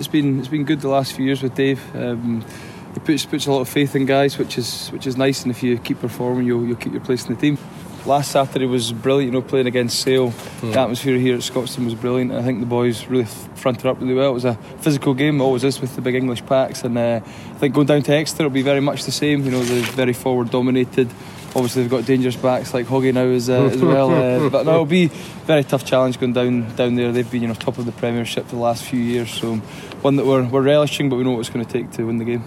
It's 0.04 0.12
been 0.12 0.38
it's 0.38 0.48
been 0.48 0.64
good 0.64 0.80
the 0.82 0.88
last 0.88 1.14
few 1.14 1.24
years 1.24 1.42
with 1.42 1.54
Dave. 1.54 1.80
Um, 1.96 2.44
he 2.92 3.00
puts 3.00 3.24
puts 3.24 3.46
a 3.46 3.52
lot 3.52 3.62
of 3.62 3.68
faith 3.70 3.96
in 3.96 4.04
guys, 4.04 4.36
which 4.36 4.58
is 4.58 4.88
which 4.88 5.06
is 5.06 5.16
nice. 5.16 5.42
And 5.42 5.50
if 5.50 5.62
you 5.62 5.78
keep 5.78 6.00
performing, 6.00 6.46
you'll 6.46 6.66
you'll 6.66 6.76
keep 6.76 6.92
your 6.92 7.00
place 7.00 7.26
in 7.26 7.34
the 7.34 7.40
team 7.40 7.56
last 8.06 8.32
Saturday 8.32 8.66
was 8.66 8.92
brilliant. 8.92 9.32
You 9.32 9.40
know, 9.40 9.46
playing 9.46 9.66
against 9.66 10.00
Sale, 10.00 10.30
mm. 10.30 10.72
the 10.72 10.78
atmosphere 10.78 11.16
here 11.18 11.34
at 11.34 11.40
Scotstoun 11.40 11.84
was 11.84 11.94
brilliant. 11.94 12.32
I 12.32 12.42
think 12.42 12.60
the 12.60 12.66
boys 12.66 13.06
really 13.06 13.24
fronted 13.54 13.86
up 13.86 14.00
really 14.00 14.14
well. 14.14 14.30
It 14.30 14.34
was 14.34 14.44
a 14.44 14.54
physical 14.80 15.14
game, 15.14 15.40
always 15.40 15.64
is 15.64 15.80
with 15.80 15.94
the 15.94 16.02
big 16.02 16.14
English 16.14 16.44
packs, 16.46 16.84
and 16.84 16.96
uh, 16.98 17.20
I 17.24 17.58
think 17.58 17.74
going 17.74 17.86
down 17.86 18.02
to 18.02 18.12
Exeter 18.14 18.44
will 18.44 18.50
be 18.50 18.62
very 18.62 18.80
much 18.80 19.04
the 19.04 19.12
same. 19.12 19.44
You 19.44 19.52
know, 19.52 19.62
they're 19.62 19.82
very 19.92 20.12
forward 20.12 20.50
dominated. 20.50 21.08
Obviously, 21.56 21.82
they've 21.82 21.90
got 21.90 22.04
dangerous 22.04 22.36
backs 22.36 22.74
like 22.74 22.86
Hoggy 22.86 23.14
now 23.14 23.26
as, 23.26 23.48
uh, 23.48 23.64
as 23.64 23.80
well. 23.80 24.10
Uh, 24.10 24.48
but 24.50 24.66
no, 24.66 24.72
it'll 24.72 24.86
be 24.86 25.04
a 25.04 25.08
very 25.46 25.62
tough 25.62 25.84
challenge 25.84 26.18
going 26.18 26.32
down 26.32 26.74
down 26.74 26.96
there. 26.96 27.12
They've 27.12 27.30
been 27.30 27.42
you 27.42 27.48
know 27.48 27.54
top 27.54 27.78
of 27.78 27.86
the 27.86 27.92
Premiership 27.92 28.46
for 28.46 28.56
the 28.56 28.62
last 28.62 28.84
few 28.84 29.00
years, 29.00 29.30
so 29.30 29.56
one 30.02 30.16
that 30.16 30.26
we're, 30.26 30.44
we're 30.44 30.62
relishing, 30.62 31.08
but 31.08 31.16
we 31.16 31.24
know 31.24 31.30
what 31.30 31.40
it's 31.40 31.50
going 31.50 31.64
to 31.64 31.72
take 31.72 31.92
to 31.92 32.04
win 32.04 32.18
the 32.18 32.24
game. 32.24 32.44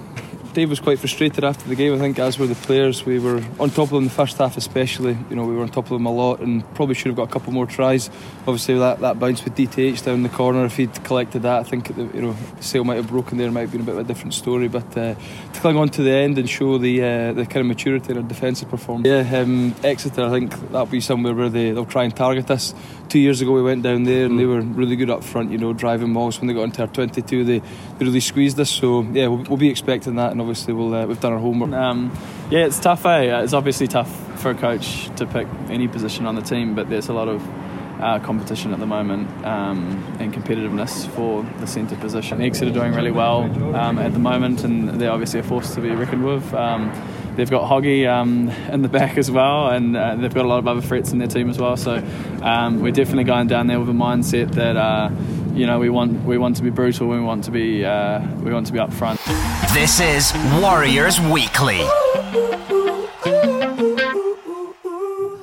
Dave 0.58 0.72
was 0.72 0.80
quite 0.80 0.98
frustrated 0.98 1.44
after 1.44 1.70
the 1.70 1.76
game. 1.76 1.94
I 1.94 2.00
think, 2.00 2.18
as 2.18 2.40
were 2.40 2.48
the 2.48 2.56
players. 2.56 3.06
We 3.06 3.20
were 3.20 3.44
on 3.60 3.70
top 3.70 3.84
of 3.84 3.90
them 3.92 4.06
the 4.06 4.10
first 4.10 4.40
half, 4.40 4.58
especially. 4.58 5.16
You 5.30 5.36
know, 5.36 5.46
we 5.46 5.54
were 5.54 5.62
on 5.62 5.70
top 5.70 5.84
of 5.84 5.92
them 5.92 6.08
a 6.08 6.12
lot, 6.12 6.40
and 6.40 6.64
probably 6.74 6.96
should 6.96 7.10
have 7.10 7.16
got 7.16 7.30
a 7.30 7.32
couple 7.32 7.54
more 7.54 7.68
tries. 7.68 8.10
Obviously, 8.40 8.80
that, 8.80 9.02
that 9.02 9.20
bounce 9.20 9.44
with 9.44 9.54
DTH 9.54 10.04
down 10.04 10.24
the 10.24 10.30
corner. 10.30 10.66
If 10.66 10.78
he'd 10.78 11.04
collected 11.04 11.44
that, 11.44 11.60
I 11.60 11.64
think 11.64 11.96
the, 11.96 12.06
you 12.06 12.24
know 12.24 12.36
Sale 12.60 12.86
might 12.86 12.96
have 12.96 13.08
broken 13.08 13.38
there. 13.38 13.52
Might 13.52 13.62
have 13.62 13.72
been 13.72 13.82
a 13.82 13.84
bit 13.84 13.94
of 13.94 14.00
a 14.00 14.04
different 14.04 14.34
story. 14.34 14.68
But 14.68 14.98
uh, 14.98 15.14
to 15.14 15.60
cling 15.60 15.78
on 15.78 15.90
to 15.90 16.02
the 16.02 16.10
end 16.10 16.40
and 16.40 16.50
show 16.50 16.80
the 16.80 17.04
uh, 17.04 17.34
the 17.34 17.46
kind 17.46 17.58
of 17.58 17.68
maturity 17.68 18.14
in 18.14 18.18
our 18.18 18.24
defensive 18.24 18.68
performance. 18.68 19.08
Yeah, 19.08 19.40
um, 19.40 19.76
Exeter. 19.84 20.24
I 20.24 20.32
think 20.32 20.60
that'll 20.72 20.88
be 20.88 21.02
somewhere 21.02 21.36
where 21.36 21.50
they 21.50 21.70
they'll 21.70 21.86
try 21.86 22.04
and 22.04 22.16
target 22.16 22.50
us. 22.50 22.74
Two 23.10 23.20
years 23.20 23.42
ago, 23.42 23.52
we 23.54 23.62
went 23.62 23.84
down 23.84 24.04
there 24.04 24.26
and 24.26 24.40
they 24.40 24.46
were 24.46 24.62
really 24.62 24.96
good 24.96 25.12
up 25.12 25.24
front. 25.24 25.52
You 25.52 25.60
know, 25.60 25.72
driving 25.72 26.14
balls 26.14 26.42
when 26.42 26.48
they 26.48 26.56
got 26.56 26.64
into 26.64 26.82
our 26.82 26.88
22, 26.88 27.44
they, 27.46 27.60
they 27.60 28.06
really 28.06 28.20
squeezed 28.20 28.60
us. 28.60 28.72
So 28.72 29.04
yeah, 29.04 29.28
we'll, 29.28 29.44
we'll 29.44 29.58
be 29.58 29.70
expecting 29.70 30.16
that, 30.16 30.32
and 30.32 30.47
obviously 30.48 30.74
we'll 30.74 30.94
uh, 30.96 31.06
we've 31.06 31.20
done 31.20 31.34
our 31.34 31.40
homework. 31.40 31.74
Um, 31.74 32.18
yeah, 32.50 32.66
it's 32.66 32.80
tough. 32.80 33.06
Eh? 33.06 33.42
It's 33.44 33.52
obviously 33.52 33.88
tough 33.88 34.10
for 34.40 34.52
a 34.52 34.56
coach 34.56 35.14
to 35.18 35.26
pick 35.26 35.46
any 35.70 35.90
position 35.90 36.26
on 36.26 36.36
the 36.36 36.42
team, 36.42 36.74
but 36.74 36.90
there's 36.90 37.10
a 37.10 37.14
lot 37.14 37.28
of 37.28 37.46
uh, 38.00 38.20
competition 38.20 38.72
at 38.74 38.80
the 38.80 38.86
moment 38.86 39.28
um, 39.46 40.16
and 40.20 40.34
competitiveness 40.34 41.06
for 41.10 41.44
the 41.60 41.68
centre 41.68 41.98
position. 41.98 42.42
Exeter 42.42 42.72
are 42.72 42.74
doing 42.74 42.94
really 42.94 43.12
well 43.12 43.42
um, 43.76 44.00
at 44.00 44.14
the 44.14 44.20
moment, 44.20 44.64
and 44.64 45.02
they're 45.02 45.12
obviously 45.12 45.42
a 45.42 45.44
force 45.44 45.76
to 45.76 45.82
be 45.82 45.90
reckoned 45.90 46.24
with. 46.24 46.54
Um, 46.54 46.94
they've 47.36 47.50
got 47.50 47.70
Hoggy 47.70 48.08
um, 48.08 48.48
in 48.72 48.84
the 48.84 48.90
back 48.90 49.18
as 49.18 49.30
well, 49.30 49.68
and 49.68 49.98
uh, 49.98 50.16
they've 50.16 50.34
got 50.34 50.46
a 50.46 50.48
lot 50.48 50.60
of 50.60 50.68
other 50.70 50.82
threats 50.82 51.12
in 51.12 51.18
their 51.18 51.28
team 51.28 51.50
as 51.50 51.60
well. 51.60 51.76
So 51.76 52.02
um, 52.42 52.80
we're 52.80 52.94
definitely 52.94 53.26
going 53.26 53.48
down 53.48 53.68
there 53.68 53.82
with 53.82 53.90
a 53.90 53.94
mindset 53.94 54.54
that. 54.54 54.78
Uh, 54.78 55.10
you 55.58 55.66
know, 55.66 55.80
we 55.80 55.90
want 55.90 56.24
we 56.24 56.38
want 56.38 56.56
to 56.58 56.62
be 56.64 56.70
brutal. 56.70 57.08
We 57.08 57.20
want 57.20 57.44
to 57.46 57.52
be 57.52 57.84
uh, 57.84 58.22
we 58.44 58.54
want 58.54 58.68
to 58.68 58.74
be 58.74 58.80
up 58.80 58.94
front. 58.94 59.20
This 59.74 60.00
is 60.00 60.32
Warriors 60.62 61.20
Weekly. 61.20 61.82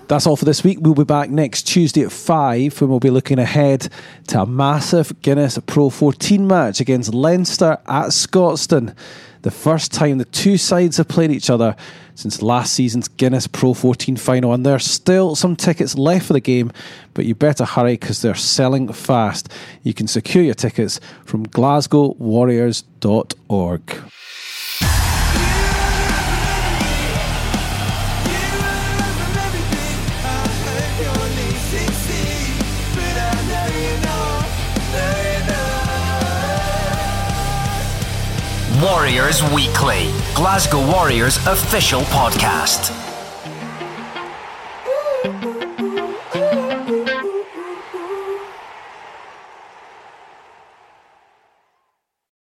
That's 0.07 0.27
all 0.27 0.37
for 0.37 0.45
this 0.45 0.63
week. 0.63 0.77
We'll 0.81 0.95
be 0.95 1.05
back 1.05 1.31
next 1.31 1.63
Tuesday 1.63 2.03
at 2.03 2.13
5 2.13 2.79
when 2.81 2.91
we'll 2.91 3.01
be 3.01 3.09
looking 3.09 3.39
ahead 3.39 3.89
to 4.29 4.43
a 4.43 4.47
massive 4.47 5.23
Guinness 5.23 5.59
Pro 5.67 5.89
14 5.89 6.47
match 6.47 6.79
against 6.81 7.15
Leinster 7.15 7.79
at 7.87 8.09
Scotstoun. 8.09 8.95
The 9.43 9.51
first 9.51 9.93
time 9.93 10.19
the 10.19 10.27
two 10.27 10.59
sides 10.59 10.99
have 10.99 11.09
played 11.09 11.31
each 11.31 11.49
other 11.49 11.75
since 12.15 12.43
last 12.43 12.75
season's 12.75 13.09
Guinness 13.09 13.47
Pro 13.47 13.73
14 13.73 14.17
final. 14.17 14.53
And 14.53 14.67
there 14.67 14.75
are 14.75 14.79
still 14.79 15.35
some 15.35 15.57
tickets 15.57 15.97
left 15.97 16.27
for 16.27 16.35
the 16.35 16.41
game, 16.41 16.71
but 17.15 17.25
you 17.25 17.35
better 17.35 17.65
hurry 17.65 17.95
because 17.95 18.21
they're 18.21 18.35
selling 18.35 18.93
fast. 18.93 19.51
You 19.83 19.95
can 19.95 20.07
secure 20.07 20.45
your 20.45 20.55
tickets 20.55 21.01
from 21.25 21.47
glasgowwarriors.org. 21.47 24.03
Warriors 38.85 39.43
Weekly, 39.43 40.13
Glasgow 40.35 40.87
Warriors 40.87 41.39
official 41.47 42.03
podcast. 42.03 43.04